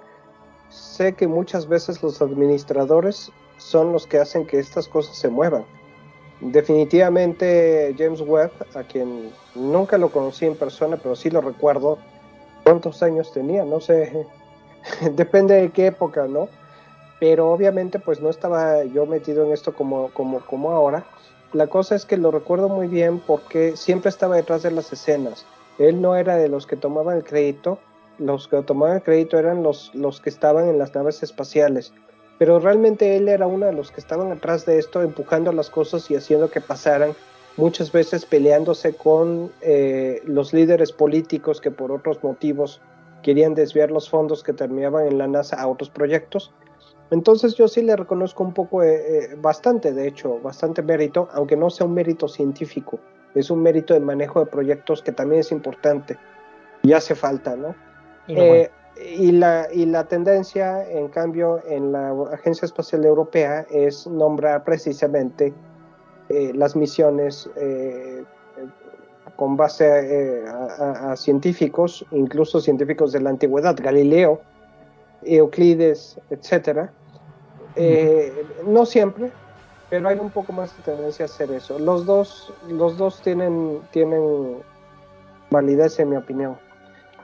[0.71, 5.65] sé que muchas veces los administradores son los que hacen que estas cosas se muevan.
[6.41, 11.99] Definitivamente James Webb, a quien nunca lo conocí en persona, pero sí lo recuerdo,
[12.63, 14.27] cuántos años tenía, no sé,
[15.13, 16.49] depende de qué época, ¿no?
[17.21, 21.07] Pero obviamente pues no estaba yo metido en esto como, como, como ahora.
[21.53, 25.47] La cosa es que lo recuerdo muy bien porque siempre estaba detrás de las escenas.
[25.79, 27.79] Él no era de los que tomaban el crédito,
[28.19, 31.93] los que tomaban crédito eran los, los que estaban en las naves espaciales.
[32.39, 36.11] Pero realmente él era uno de los que estaban atrás de esto, empujando las cosas
[36.11, 37.15] y haciendo que pasaran,
[37.57, 42.83] muchas veces peleándose con eh, los líderes políticos que por otros motivos
[43.23, 46.53] querían desviar los fondos que terminaban en la NASA a otros proyectos.
[47.11, 51.57] Entonces yo sí le reconozco un poco, eh, eh, bastante, de hecho, bastante mérito, aunque
[51.57, 52.99] no sea un mérito científico,
[53.35, 56.19] es un mérito de manejo de proyectos que también es importante
[56.83, 57.75] y hace falta, ¿no?
[58.29, 64.65] Eh, y, la, y la tendencia, en cambio, en la Agencia Espacial Europea es nombrar
[64.65, 65.53] precisamente
[66.29, 68.25] eh, las misiones eh,
[69.37, 74.41] con base a, científicos, incluso científicos de la antigüedad, Galileo,
[75.23, 76.91] Euclides, etcétera.
[78.67, 79.31] no siempre,
[79.91, 81.79] pero hay un poco más de tendencia a hacer eso.
[81.79, 84.63] Los dos, los dos tienen, tienen
[85.51, 86.57] validez en mi opinión.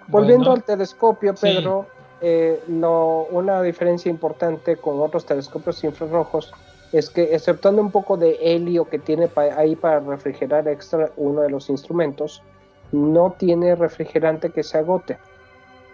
[0.09, 1.87] Volviendo al telescopio, Pedro,
[2.21, 6.53] eh, una diferencia importante con otros telescopios infrarrojos
[6.93, 11.51] es que, exceptuando un poco de helio que tiene ahí para refrigerar extra uno de
[11.51, 12.43] los instrumentos,
[12.93, 15.19] no tiene refrigerante que se agote.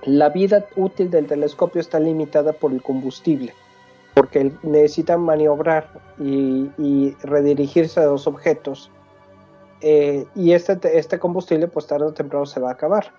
[0.05, 3.55] La vida útil del telescopio está limitada por el combustible.
[4.15, 8.91] porque necesita maniobrar y, redirigirse a los objetos.
[9.81, 13.13] Eh, y este, este combustible, pues tarde o temprano se va a acabar.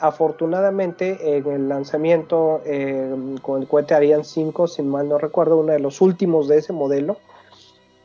[0.00, 5.72] Afortunadamente, en el lanzamiento eh, con el cohete Ariane 5, si mal no recuerdo, uno
[5.72, 7.18] de los últimos de ese modelo,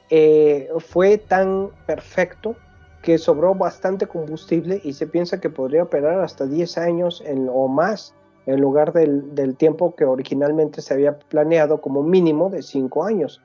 [0.10, 2.56] eh, fue tan perfecto
[3.01, 8.13] que sobró bastante combustible y se piensa que podría operar hasta 10 años o más
[8.45, 13.41] en lugar del, tiempo que originalmente se había planeado como mínimo de 5 años.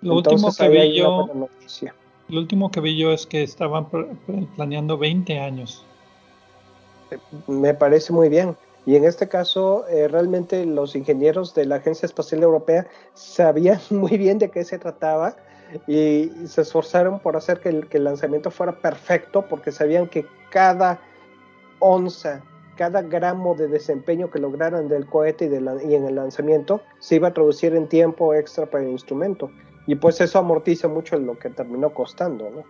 [0.00, 1.28] Lo último que vi yo,
[2.28, 3.86] lo último que vi yo es que estaban
[4.56, 5.84] planeando 20 años.
[7.46, 8.56] Me parece muy bien.
[8.86, 14.18] Y en este caso, eh, realmente los ingenieros de la Agencia Espacial Europea sabían muy
[14.18, 15.36] bien de qué se trataba
[15.86, 21.00] y se esforzaron por hacer que el, lanzamiento fuera perfecto porque sabían que cada
[21.80, 22.42] onza,
[22.76, 27.28] cada gramo de desempeño que lograran del cohete y, y en el lanzamiento se iba
[27.28, 29.50] a traducir en tiempo extra para el instrumento.
[29.86, 32.50] Y pues eso amortiza mucho lo que terminó costando.
[32.50, 32.62] ¿no?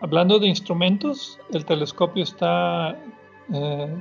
[0.00, 2.96] Hablando de instrumentos, el telescopio está
[3.52, 4.00] eh,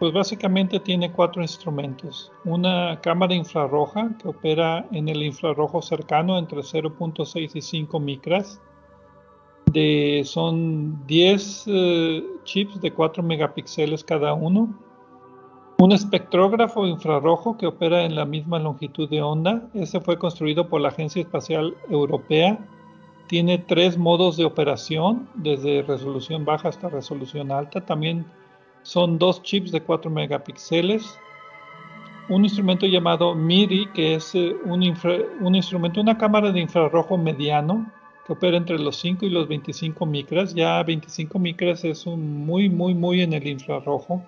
[0.00, 2.32] pues básicamente tiene cuatro instrumentos.
[2.46, 8.62] Una cámara infrarroja que opera en el infrarrojo cercano entre 0.6 y 5 micras.
[9.66, 14.74] De, son 10 eh, chips de 4 megapíxeles cada uno.
[15.78, 19.68] Un espectrógrafo infrarrojo que opera en la misma longitud de onda.
[19.74, 22.58] Ese fue construido por la Agencia Espacial Europea.
[23.28, 27.84] Tiene tres modos de operación, desde resolución baja hasta resolución alta.
[27.84, 28.24] También
[28.82, 31.18] son dos chips de 4 megapíxeles,
[32.30, 34.94] un instrumento llamado MIRI, que es eh, un,
[35.40, 37.92] un, instrumento, una cámara de infrarrojo mediano
[38.24, 40.54] que opera entre los 5 y los 25 micras.
[40.54, 44.22] Ya 25 micras es muy, muy, muy en el infrarrojo.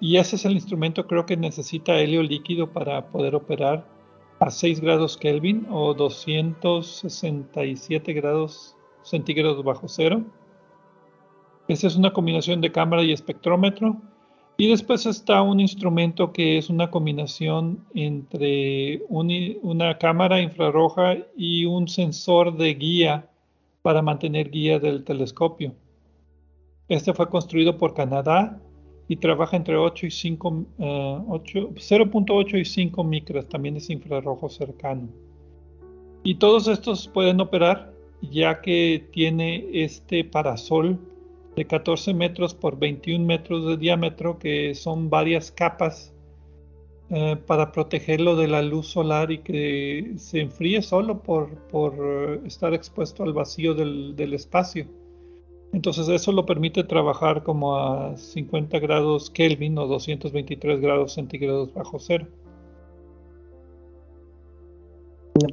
[0.00, 3.84] Y ese es el instrumento creo que necesita helio líquido para poder operar
[4.38, 10.22] a 6 grados Kelvin o 267 grados centígrados bajo cero.
[11.68, 13.96] Esa es una combinación de cámara y espectrómetro.
[14.56, 21.88] Y después está un instrumento que es una combinación entre una cámara infrarroja y un
[21.88, 23.28] sensor de guía
[23.82, 25.74] para mantener guía del telescopio.
[26.88, 28.60] Este fue construido por Canadá
[29.08, 35.08] y trabaja entre 8 y 5, 0.8 eh, y 5 micras, también es infrarrojo cercano.
[36.22, 40.98] Y todos estos pueden operar ya que tiene este parasol
[41.56, 46.14] de 14 metros por 21 metros de diámetro, que son varias capas
[47.10, 52.74] eh, para protegerlo de la luz solar y que se enfríe solo por, eh, estar
[52.74, 54.86] expuesto al vacío del, espacio.
[55.72, 61.98] Entonces eso lo permite trabajar como a 50 grados Kelvin o 223 grados centígrados bajo
[61.98, 62.26] cero.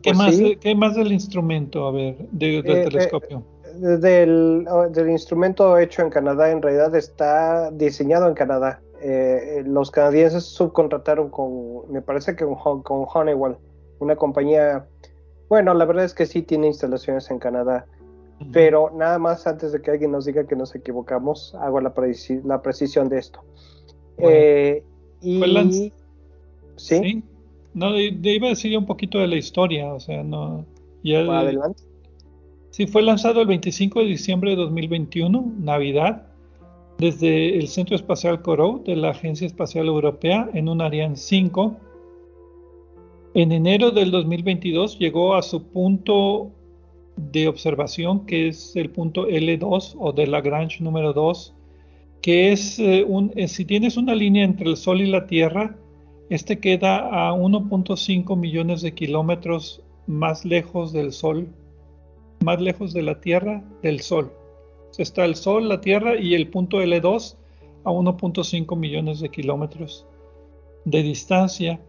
[0.02, 3.44] ¿Qué, pues más, ¿Qué más del instrumento, a ver, del eh, telescopio?
[3.75, 8.81] Del, del, instrumento hecho en Canadá en realidad está diseñado en Canadá.
[9.01, 13.55] Eh, los canadienses subcontrataron con, me parece que con, con, Honeywell,
[13.99, 14.86] una compañía,
[15.49, 17.86] bueno, la verdad es que sí tiene instalaciones en Canadá,
[18.51, 21.93] pero nada más antes de que alguien nos diga que nos equivocamos, hago la,
[22.43, 23.43] la precisión de esto.
[24.17, 24.84] Eh,
[25.22, 25.93] y,
[26.76, 27.24] ¿sí?
[27.74, 30.65] No, iba a decir un poquito de la historia, o sea, no...
[31.03, 31.84] Ya, Adelante.
[32.72, 36.26] Sí, fue lanzado el 25 de diciembre de 2021, Navidad,
[36.99, 41.76] desde el Centro Espacial Kourou de la Agencia Espacial Europea en un Ariane 5.
[43.34, 46.49] En enero del 2022 llegó a su punto
[47.17, 51.53] de observación, que es el punto L2 o de Lagrange número 2,
[52.22, 55.76] que es eh, un, eh, si tienes una línea entre el Sol y la Tierra,
[56.30, 61.49] este queda a 1.5 millones de kilómetros más lejos del Sol
[62.42, 64.32] más lejos de la Tierra del Sol.
[64.98, 67.36] Está el Sol, la Tierra y el punto L2
[67.84, 70.06] a 1.5 millones de kilómetros
[70.86, 71.80] de distancia.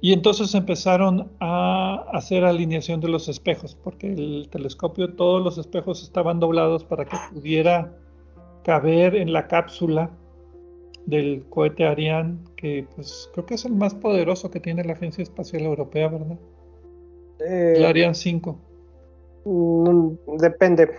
[0.00, 6.02] Y entonces empezaron a hacer alineación de los espejos, porque el telescopio, todos los espejos
[6.02, 7.96] estaban doblados para que pudiera
[8.62, 10.10] caber en la cápsula
[11.06, 15.22] del cohete Ariane, que pues creo que es el más poderoso que tiene la Agencia
[15.22, 16.38] Espacial Europea, ¿verdad?
[17.40, 18.58] el eh, Ariane 5.
[20.38, 20.90] Depende.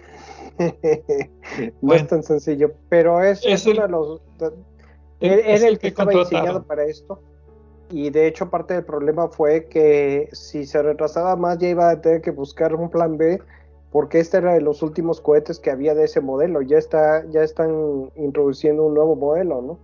[1.81, 4.21] no es tan sencillo, pero es, uno de los.
[5.21, 7.21] Era el, que, estaba diseñado para esto.
[7.91, 12.01] Y de hecho, parte del problema fue que si se retrasaba más, ya iba a
[12.01, 13.41] tener que buscar un plan B,
[13.91, 16.61] porque este era de los últimos cohetes que había de ese modelo.
[16.61, 19.79] Ya está, ya están introduciendo un nuevo modelo, ¿no?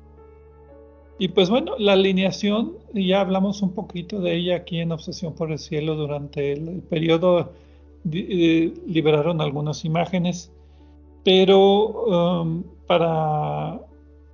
[1.17, 5.51] Y pues bueno, la alineación, ya hablamos un poquito de ella aquí en Obsesión por
[5.51, 7.53] el Cielo durante el, periodo,
[8.11, 10.51] eh, liberaron algunas imágenes,
[11.23, 13.81] pero um, para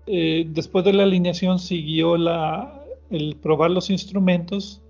[0.08, 4.82] eh, después de la alineación siguió la, el probar los instrumentos,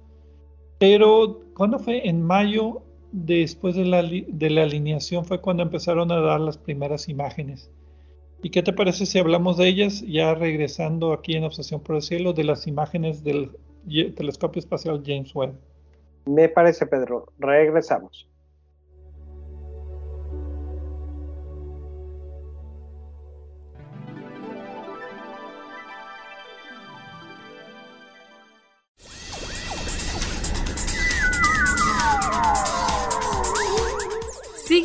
[0.79, 6.19] pero cuando fue en mayo, después de la, de la alineación, fue cuando empezaron a
[6.19, 7.69] dar las primeras imágenes.
[8.41, 12.01] ¿Y qué te parece si hablamos de ellas, ya regresando aquí en Obsesión por el
[12.01, 13.51] Cielo, de las imágenes del
[14.15, 15.53] telescopio espacial James Webb?
[16.25, 17.27] Me parece, Pedro.
[17.37, 18.27] Regresamos.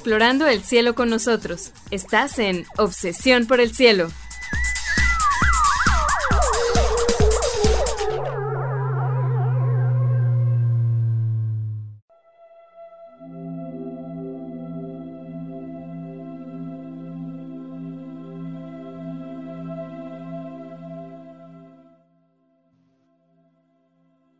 [0.00, 1.72] Explorando el cielo con nosotros.
[1.90, 4.08] Estás en Obsesión por el Cielo.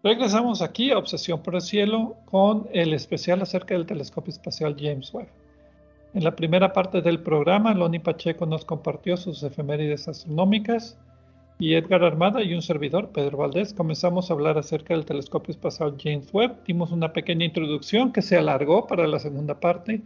[0.03, 5.13] Regresamos aquí a Obsesión por el Cielo con el especial acerca del telescopio espacial James
[5.13, 5.29] Webb.
[6.13, 10.99] En la primera parte del programa, Loni Pacheco nos compartió sus efemérides astronómicas
[11.61, 15.97] y Edgar Armada y un servidor, Pedro Valdés, comenzamos a hablar acerca del telescopio espacial
[16.03, 16.65] James Webb.
[16.67, 20.01] Dimos una pequeña introducción que se alargó para la segunda parte.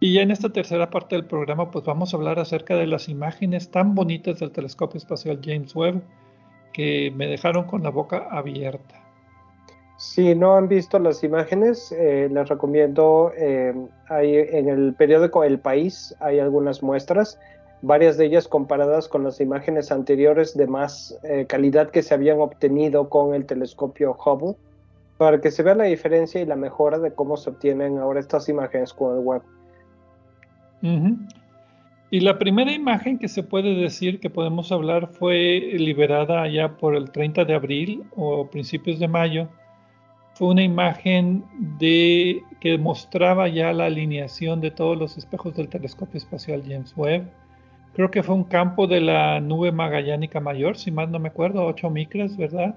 [0.00, 3.08] Y ya en esta tercera parte del programa, pues vamos a hablar acerca de las
[3.08, 6.02] imágenes tan bonitas del telescopio espacial James Webb
[6.72, 9.01] que me dejaron con la boca abierta.
[10.02, 13.72] Si no han visto las imágenes, eh, les recomiendo, eh,
[14.08, 17.38] hay, en el periódico El País hay algunas muestras,
[17.82, 22.40] varias de ellas comparadas con las imágenes anteriores de más eh, calidad que se habían
[22.40, 24.56] obtenido con el telescopio Hubble,
[25.18, 28.48] para que se vea la diferencia y la mejora de cómo se obtienen ahora estas
[28.48, 29.42] imágenes con el web.
[32.10, 36.96] Y la primera imagen que se puede decir que podemos hablar fue liberada ya por
[36.96, 39.48] el 30 de abril o principios de mayo
[40.34, 41.44] fue una imagen
[41.78, 47.28] de, que mostraba ya la alineación de todos los espejos del telescopio espacial James Webb.
[47.94, 51.66] Creo que fue un campo de la nube magallánica mayor, si mal no me acuerdo,
[51.66, 52.74] 8 micras, ¿verdad?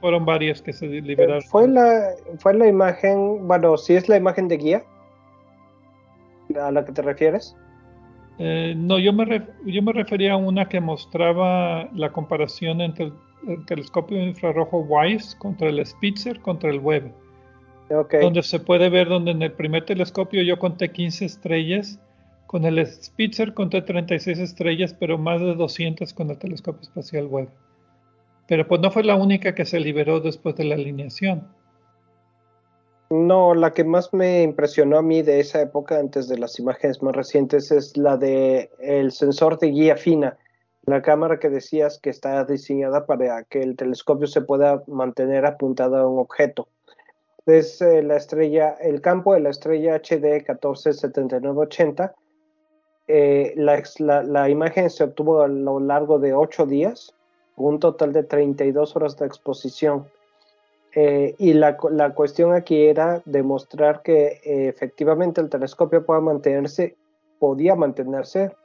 [0.00, 1.42] fueron varias que se liberaron.
[1.42, 4.84] Fue la, fue la imagen, bueno, si es la imagen de guía
[6.60, 7.56] a la que te refieres.
[8.38, 13.12] Eh, no, yo me, yo me refería a una que mostraba la comparación entre el
[13.46, 17.12] el telescopio infrarrojo WISE contra el Spitzer contra el Webb.
[18.20, 21.98] Donde se puede ver donde en el primer telescopio yo conté 15 estrellas,
[22.46, 27.48] con el Spitzer conté 36 estrellas, pero más de 200 con el telescopio espacial Webb.
[28.46, 31.48] Pero pues no fue la única que se liberó después de la alineación.
[33.10, 37.02] No, la que más me impresionó a mí de esa época, antes de las imágenes
[37.02, 40.38] más recientes, es la de el sensor de guía fina
[40.90, 45.96] la cámara que decías que está diseñada para que el telescopio se pueda mantener apuntado
[45.96, 46.68] a un objeto.
[47.46, 52.14] Es eh, la estrella, el campo de la estrella HD 147980.
[53.08, 57.14] Eh, la, imagen se obtuvo a lo largo de 8 días,
[57.56, 60.06] un total de 32 horas de exposición.
[60.94, 68.56] Eh, y la, la, cuestión aquí era demostrar que efectivamente el telescopio podía mantenerse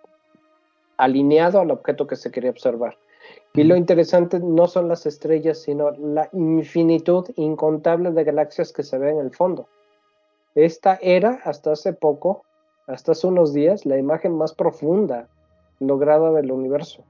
[0.98, 2.98] alineado al objeto que se quería observar.
[3.54, 8.98] Y lo interesante no son las estrellas, sino la infinitud incontable de galaxias que se
[8.98, 9.68] ve en el fondo.
[10.56, 12.43] esta era hasta hace poco,
[12.88, 15.28] hasta hace unos días, la imagen más profunda
[15.80, 17.04] lograda del universo.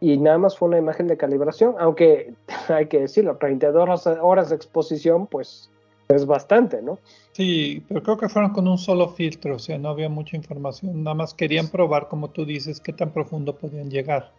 [0.00, 2.34] Y nada más fue una imagen de calibración, aunque
[2.68, 5.70] hay que decirlo, 32 horas de exposición, pues
[6.14, 6.98] es bastante, ¿no?
[7.32, 11.02] Sí, pero creo que fueron con un solo filtro, o sea, no había mucha información,
[11.02, 14.30] nada más querían probar, como tú dices, qué tan profundo podían llegar.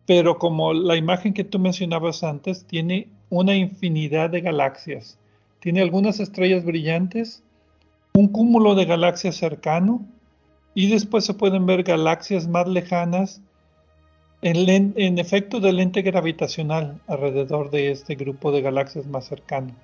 [0.05, 5.17] pero como la imagen que tú mencionabas antes, tiene una infinidad de galaxias.
[5.61, 7.45] Tiene algunas estrellas brillantes,
[8.15, 10.05] un cúmulo de galaxias cercano
[10.75, 13.41] y después se pueden ver galaxias más lejanas
[14.45, 19.75] en, efecto del lente gravitacional alrededor de este grupo de galaxias más cercano.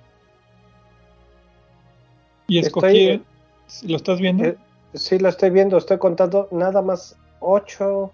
[2.47, 3.23] Y escogí,
[3.83, 4.45] ¿lo estás viendo?
[4.45, 4.57] Eh,
[4.93, 8.11] sí, lo estoy viendo, estoy contando nada más ocho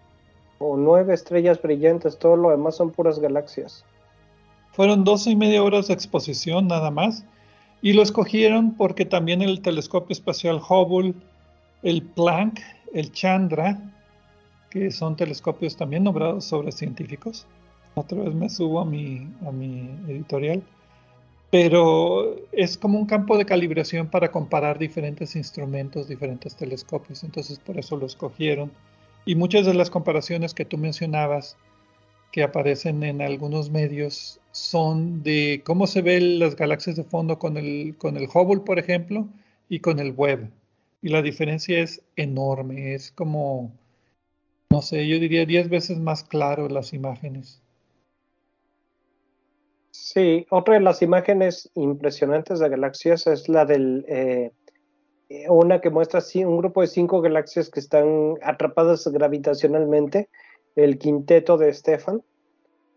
[0.59, 3.83] o nueve estrellas brillantes, todo lo demás son puras galaxias.
[4.71, 7.25] Fueron doce y media horas de exposición nada más,
[7.81, 11.13] y lo escogieron porque también el telescopio espacial Hubble,
[11.83, 12.61] el Planck,
[12.93, 13.81] el Chandra,
[14.77, 17.45] que son telescopios también nombrados sobre científicos.
[17.95, 20.61] Otra vez me subo a mi, a mi editorial.
[21.49, 27.23] Pero es como un campo de calibración para comparar diferentes instrumentos, diferentes telescopios.
[27.23, 28.71] Entonces por eso lo escogieron.
[29.25, 31.57] Y muchas de las comparaciones que tú mencionabas,
[32.31, 37.57] que aparecen en algunos medios, son de cómo se ven las galaxias de fondo con
[37.57, 39.27] el, con el Hubble, por ejemplo,
[39.69, 40.51] y con el Webb.
[41.01, 42.93] Y la diferencia es enorme.
[42.93, 43.71] Es como
[44.69, 47.61] no sé, yo diría 10 veces más claro las imágenes.
[49.91, 54.51] Sí, otra de las imágenes impresionantes de galaxias es la del eh,
[55.49, 60.29] una que muestra un grupo de cinco galaxias que están atrapadas gravitacionalmente,
[60.75, 62.21] el quinteto de Stefan.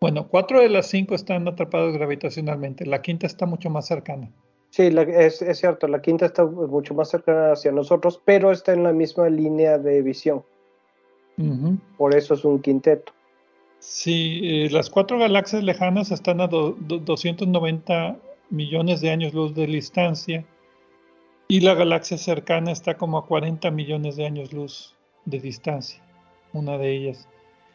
[0.01, 4.31] Bueno, cuatro de las cinco están atrapadas gravitacionalmente, la quinta está mucho más cercana.
[4.71, 8.85] Sí, es, es, cierto, la quinta está mucho más cercana hacia nosotros, pero está en
[8.85, 10.45] la misma línea de visión.
[11.97, 13.13] Por eso es un quinteto.
[13.79, 18.17] Sí, eh, las cuatro galaxias lejanas están a 290
[18.51, 20.45] millones de años luz de distancia
[21.49, 26.03] y la galaxia cercana está como a 40 millones de años luz de distancia,
[26.53, 27.29] una de ellas.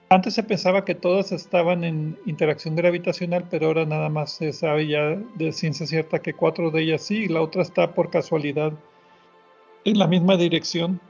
[0.10, 4.88] Antes se pensaba que todas estaban en interacción gravitacional, pero ahora nada más se sabe
[4.88, 8.74] ya de ciencia cierta que cuatro de ellas sí y la otra está por casualidad
[9.84, 11.02] en la misma dirección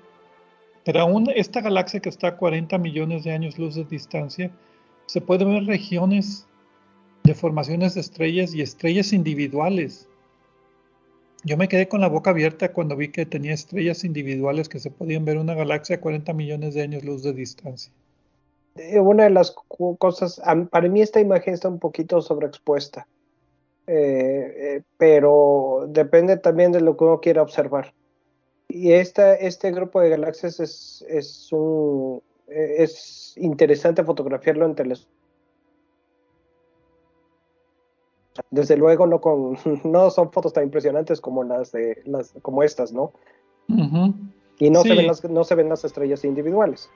[0.86, 4.52] pero aún esta galaxia que está a 40 millones de años luz de distancia,
[5.08, 6.48] se pueden ver regiones
[7.24, 10.08] de formaciones de estrellas y estrellas individuales.
[11.44, 14.92] Yo me quedé con la boca abierta cuando vi que tenía estrellas individuales que se
[14.92, 17.92] podían ver una galaxia a 40 millones de años luz de distancia.
[18.76, 19.56] Eh, una de las
[19.98, 23.08] cosas, para mí esta imagen está un poquito sobreexpuesta,
[23.88, 27.94] eh, eh, pero depende también de lo que uno quiera observar.
[28.68, 35.16] Y esta, este grupo de galaxias es, es, un, es interesante fotografiarlo en telescopio.
[38.52, 42.92] Desde luego no con no son fotos tan impresionantes como las de las como estas,
[42.92, 43.12] ¿no?
[44.60, 46.90] Y no, se ven las, no se ven las estrellas individuales.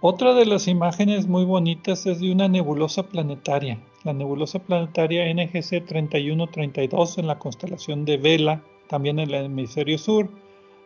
[0.00, 5.86] Otra de las imágenes muy bonitas es de una nebulosa planetaria, la nebulosa planetaria NGC
[5.86, 8.62] 3132 en la constelación de Vela,
[8.94, 10.28] también en el hemisferio sur,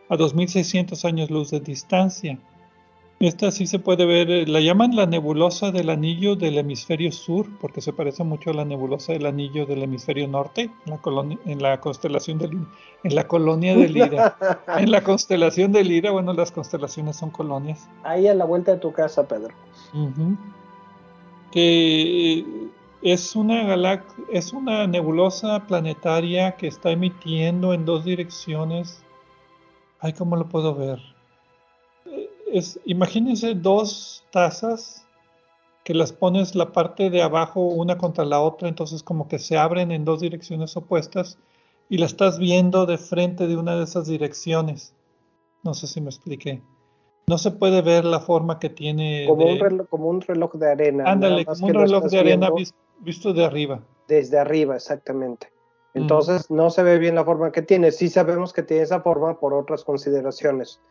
[0.09, 2.39] a 2600 años luz de distancia.
[3.19, 7.45] Esta sí se puede ver, eh, la llaman la nebulosa del anillo del hemisferio sur,
[7.61, 11.37] porque se parece mucho a la nebulosa del anillo del hemisferio norte, en la, colonia,
[11.45, 12.57] en la constelación del,
[13.03, 14.35] en la colonia de Lira.
[14.79, 17.87] en la constelación de Lira, bueno, las constelaciones son colonias.
[18.03, 19.53] Ahí a la vuelta de tu casa, Pedro.
[21.51, 22.43] Que
[23.01, 29.03] es una galax es una nebulosa planetaria que está emitiendo en dos direcciones.
[29.99, 30.99] Ay, ¿cómo lo puedo ver?
[32.53, 35.05] es, imagínense dos tazas
[35.83, 39.57] que las pones la parte de abajo una contra la otra, entonces como que se
[39.57, 41.39] abren en dos direcciones opuestas
[41.89, 44.93] y la estás viendo de frente de una de esas direcciones.
[45.63, 46.61] No sé si me expliqué.
[47.27, 49.25] No se puede ver la forma que tiene.
[49.27, 51.03] Como, un, reloj, como un reloj de arena.
[51.05, 53.81] Ándale, como un reloj de arena visto de arriba.
[54.07, 55.51] Desde arriba, exactamente.
[55.93, 57.91] Entonces no se ve bien la forma que tiene.
[57.91, 60.81] Sí sabemos que tiene esa forma por otras consideraciones.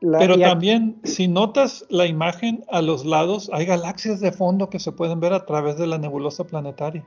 [0.00, 4.92] Pero también, si notas la imagen a los lados, hay galaxias de fondo que se
[4.92, 7.04] pueden ver a través de la nebulosa planetaria.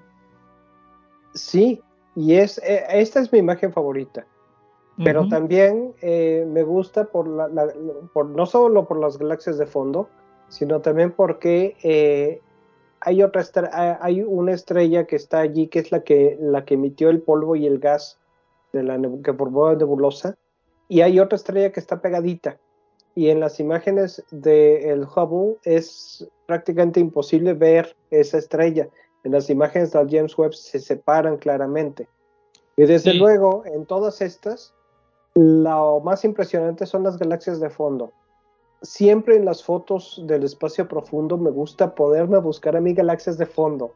[1.36, 1.80] Sí,
[2.16, 4.26] y es eh, esta es mi imagen favorita.
[5.02, 7.48] Pero también eh, me gusta por, la,
[8.12, 10.10] por no solo por las galaxias de fondo,
[10.50, 12.42] sino también porque eh,
[13.02, 13.44] hay otra
[14.02, 17.56] hay una estrella que está allí que es la que la que emitió el polvo
[17.56, 18.20] y el gas
[18.74, 20.38] de la que formó la nebulosa
[20.88, 22.58] y hay otra estrella que está pegadita
[23.16, 28.88] y en las imágenes del Hubble es prácticamente imposible ver esa estrella.
[29.24, 32.08] En las imágenes del James Webb se separan claramente.
[32.78, 34.74] Y desde luego, en todas estas,
[35.36, 38.14] lo más impresionante son las galaxias de fondo.
[38.82, 43.46] Siempre en las fotos del espacio profundo me gusta poderme buscar a mí galaxias de
[43.46, 43.94] fondo,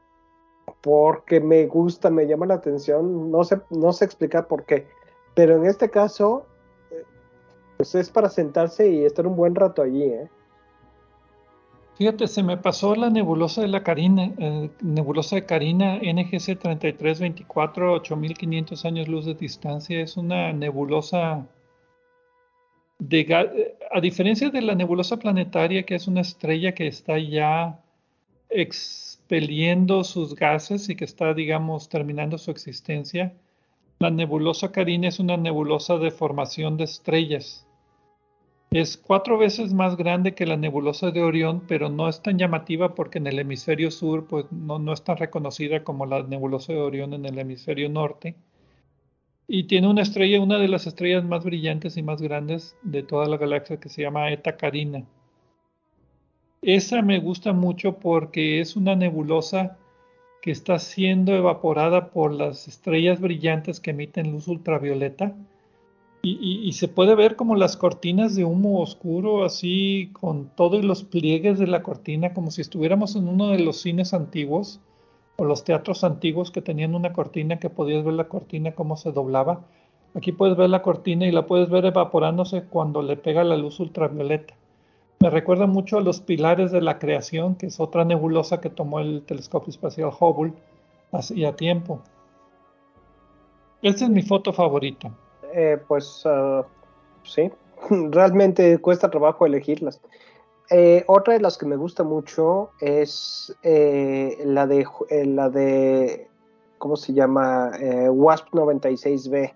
[0.82, 4.88] porque me gusta, me llama la atención, no sé, no sé explicar por qué,
[5.36, 6.46] pero en este caso
[7.78, 10.30] pues es para sentarse y estar un buen rato allí, ¿eh?
[11.96, 17.94] Fíjate, se me pasó la nebulosa de la Carina, eh, nebulosa de Carina NGC 3324,
[17.94, 20.02] 8500 años luz de distancia.
[20.02, 21.46] Es una nebulosa
[23.10, 27.80] de a diferencia de la nebulosa planetaria, que es una estrella que está ya
[28.50, 33.34] expeliendo sus gases y que está, digamos, terminando su existencia,
[34.00, 37.68] la nebulosa Carina es una nebulosa de formación de estrellas.
[38.72, 42.96] Es cuatro veces más grande que la nebulosa de Orión, pero no es tan llamativa
[42.96, 46.80] porque en el hemisferio sur pues, no, no es tan reconocida como la nebulosa de
[46.80, 48.36] Orión en el hemisferio norte.
[49.56, 53.28] Y tiene una estrella, una de las estrellas más brillantes y más grandes de toda
[53.28, 55.04] la galaxia que se llama Eta Carina.
[56.64, 59.78] Esa me gusta mucho porque es una nebulosa
[60.42, 65.36] que está siendo evaporada por las estrellas brillantes que emiten luz ultravioleta
[66.24, 71.60] y, se puede ver como las cortinas de humo oscuro, así con todos los pliegues
[71.60, 74.80] de la cortina, como si estuviéramos en uno de los cines antiguos
[75.36, 79.12] o los teatros antiguos que tenían una cortina que podías ver la cortina cómo se
[79.12, 79.62] doblaba.
[80.16, 83.80] Aquí puedes ver la cortina y la puedes ver evaporándose cuando le pega la luz
[83.80, 84.54] ultravioleta.
[85.20, 89.00] Me recuerda mucho a los pilares de la creación, que es otra nebulosa que tomó
[89.00, 90.54] el telescopio espacial Hubble
[91.12, 92.02] hacía tiempo.
[93.82, 95.12] Esta es mi foto favorita.
[95.54, 96.66] Eh, pues ah,
[97.24, 97.50] sí,
[97.90, 100.02] realmente cuesta trabajo elegirlas.
[100.76, 104.88] Eh, otra de las que me gusta mucho es eh, la de
[105.24, 106.28] la de
[106.80, 107.72] ¿cómo se llama?
[108.10, 109.54] WASP 96B.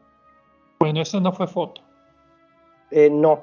[0.80, 1.82] Bueno, eso no fue foto.
[2.92, 3.42] no,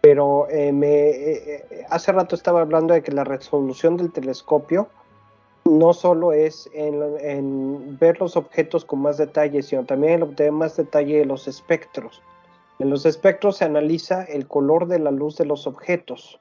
[0.00, 4.88] pero me hace rato estaba hablando de que la resolución del telescopio
[5.66, 10.76] no solo es en, ver los objetos con más detalle, sino también en obtener más
[10.78, 12.22] detalle de los espectros.
[12.78, 16.40] En los espectros se analiza el color de la luz de los objetos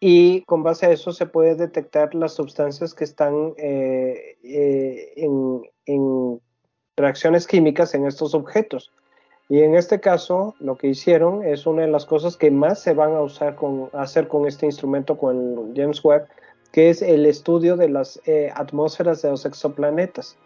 [0.00, 6.40] y con base a eso se puede detectar las sustancias que están eh, eh, en,
[6.96, 8.92] reacciones químicas en estos objetos.
[9.48, 12.94] Y en este caso, lo que hicieron es una de las cosas que más se
[12.94, 16.28] van a usar con, hacer con este instrumento, con el James Webb,
[16.72, 20.36] que es el estudio de las eh, atmósferas de los exoplanetas.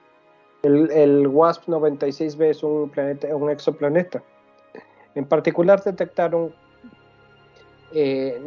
[0.63, 4.23] El, WASP 96b es un, planeta, un exoplaneta.
[5.15, 6.55] En particular detectaron
[7.95, 8.41] eh,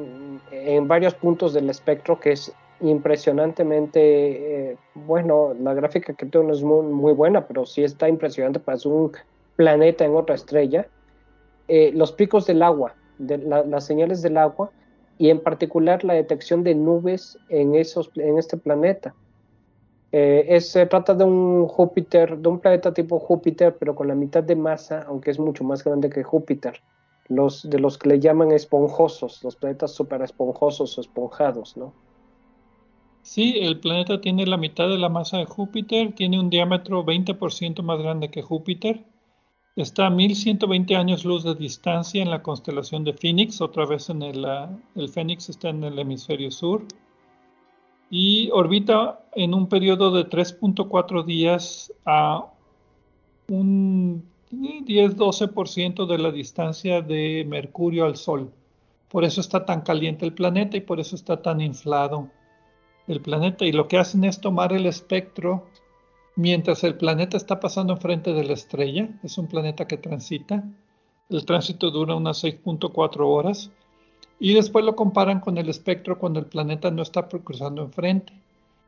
[0.52, 6.54] en varios puntos del espectro que es impresionantemente, eh, bueno, la gráfica que tengo no
[6.54, 9.12] es muy, buena, pero sí está impresionante para un
[9.56, 10.88] planeta en otra estrella.
[11.68, 14.70] los picos del agua, las señales del agua,
[15.18, 19.16] y en particular la detección de nubes en, esos, en este planeta.
[20.12, 24.43] Eh, se trata de un Júpiter, de un planeta tipo Júpiter, pero con la mitad
[24.43, 26.82] de masa, aunque es mucho más grande que Júpiter.
[27.30, 31.93] Los, de los que le llaman esponjosos, los planetas super esponjosos o esponjados, ¿no?
[33.21, 37.84] Sí, el planeta tiene la mitad de la masa de Júpiter, tiene un diámetro 20%
[37.84, 39.05] más grande que Júpiter,
[39.75, 44.21] está a 1120 años luz de distancia en la constelación de Phoenix, otra vez en
[44.21, 44.45] el,
[44.95, 46.86] el Fénix está en el hemisferio sur,
[48.09, 52.45] y orbita en un periodo de 3.4 días a
[53.49, 58.52] un 10-12% de la distancia de Mercurio al Sol.
[59.10, 62.30] Por eso está tan caliente el planeta y por eso está tan inflado
[63.08, 63.66] el planeta.
[63.66, 65.66] Y lo que hacen es tomar el espectro
[66.36, 69.10] mientras el planeta está pasando enfrente de la estrella.
[69.24, 70.64] Es un planeta que transita.
[71.30, 73.72] El tránsito dura unas 6.4 horas
[74.39, 78.34] y después lo comparan con el espectro cuando el planeta no está cruzando enfrente.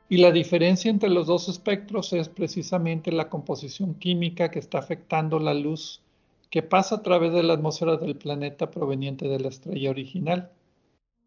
[0.09, 5.39] Y la diferencia entre los dos espectros es precisamente la composición química que está afectando
[5.39, 6.01] la luz
[6.49, 10.49] que pasa a través de la atmósfera del planeta proveniente de la estrella original.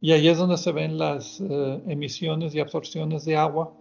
[0.00, 3.72] Y ahí es donde se ven las eh, emisiones y absorciones de agua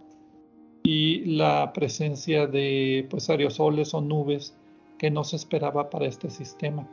[0.84, 4.54] y la presencia de pues, aerosoles o nubes
[4.98, 6.88] que no se esperaba para este sistema.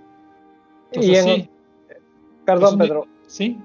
[0.91, 1.49] Entonces, sí,
[2.43, 3.07] perdón, Pedro.
[3.27, 3.55] Sí.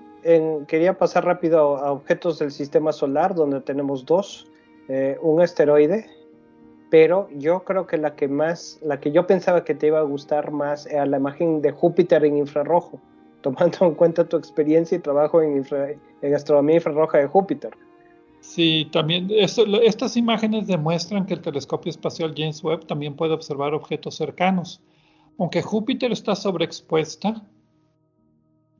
[0.66, 4.46] Quería pasar rápido a objetos del sistema solar, donde tenemos dos.
[4.88, 6.06] Eh, un asteroide,
[6.90, 10.02] pero yo creo que la que más, la que yo pensaba que te iba a
[10.02, 13.00] gustar más era la imagen de Júpiter en infrarrojo,
[13.40, 15.64] tomando en cuenta tu experiencia y trabajo en,
[16.20, 17.72] en astronomía infrarroja de Júpiter.
[18.40, 24.16] Sí, también estas imágenes demuestran que el telescopio espacial James Webb también puede observar objetos
[24.16, 24.82] cercanos.
[25.38, 27.42] Aunque Júpiter está sobreexpuesta,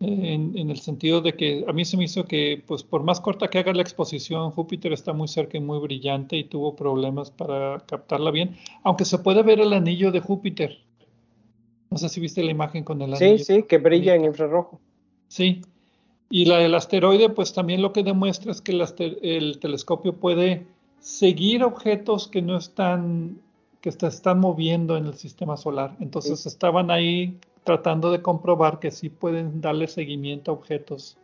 [0.05, 3.49] en, el sentido de que a mí se me hizo que, pues por más corta
[3.49, 7.81] que haga la exposición, Júpiter está muy cerca y muy brillante y tuvo problemas para
[7.87, 10.79] captarla bien, aunque se puede ver el anillo de Júpiter.
[11.91, 13.39] No sé si viste la imagen con el anillo.
[13.39, 14.81] Sí, sí, que brilla en infrarrojo.
[15.29, 15.63] Sí,
[16.31, 20.67] y la del asteroide, pues también lo que demuestra es que el, telescopio puede
[20.99, 23.39] seguir objetos que no están,
[23.85, 25.95] que se están moviendo en el sistema solar.
[26.01, 31.19] Entonces estaban ahí tratando de comprobar que sí pueden darle seguimiento a objetos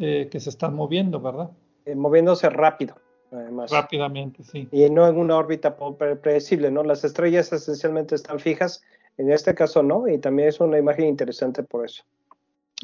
[0.00, 1.48] eh, que se están moviendo, ¿verdad?
[1.84, 2.96] Eh, moviéndose rápido,
[3.30, 3.70] además.
[3.70, 4.66] Rápidamente, sí.
[4.72, 6.82] Y no en una órbita predecible, ¿no?
[6.82, 8.82] Las estrellas esencialmente están fijas,
[9.16, 12.02] en este caso no, y también es una imagen interesante por eso.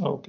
[0.00, 0.28] Ok.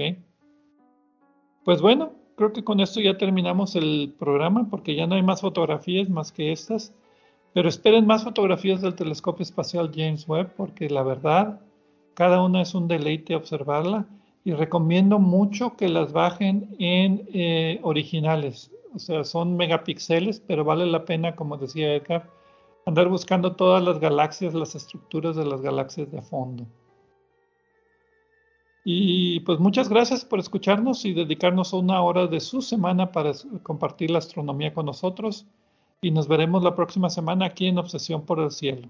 [1.64, 5.42] Pues bueno, creo que con esto ya terminamos el programa, porque ya no hay más
[5.42, 6.92] fotografías más que estas.
[7.54, 11.62] Pero esperen más fotografías del telescopio espacial James Webb, porque la verdad
[12.14, 14.06] cada una es un deleite observarla
[14.44, 18.72] y recomiendo mucho que las bajen en eh, originales.
[18.94, 22.30] O sea, son megapíxeles, pero vale la pena, como decía Edgar,
[22.86, 26.66] andar buscando todas las galaxias, las estructuras de las galaxias de fondo.
[28.86, 33.32] Y pues muchas gracias por escucharnos y dedicarnos una hora de su semana para
[33.64, 35.48] compartir la astronomía con nosotros.
[36.04, 38.90] Y nos veremos la próxima semana aquí en Obsesión por el Cielo.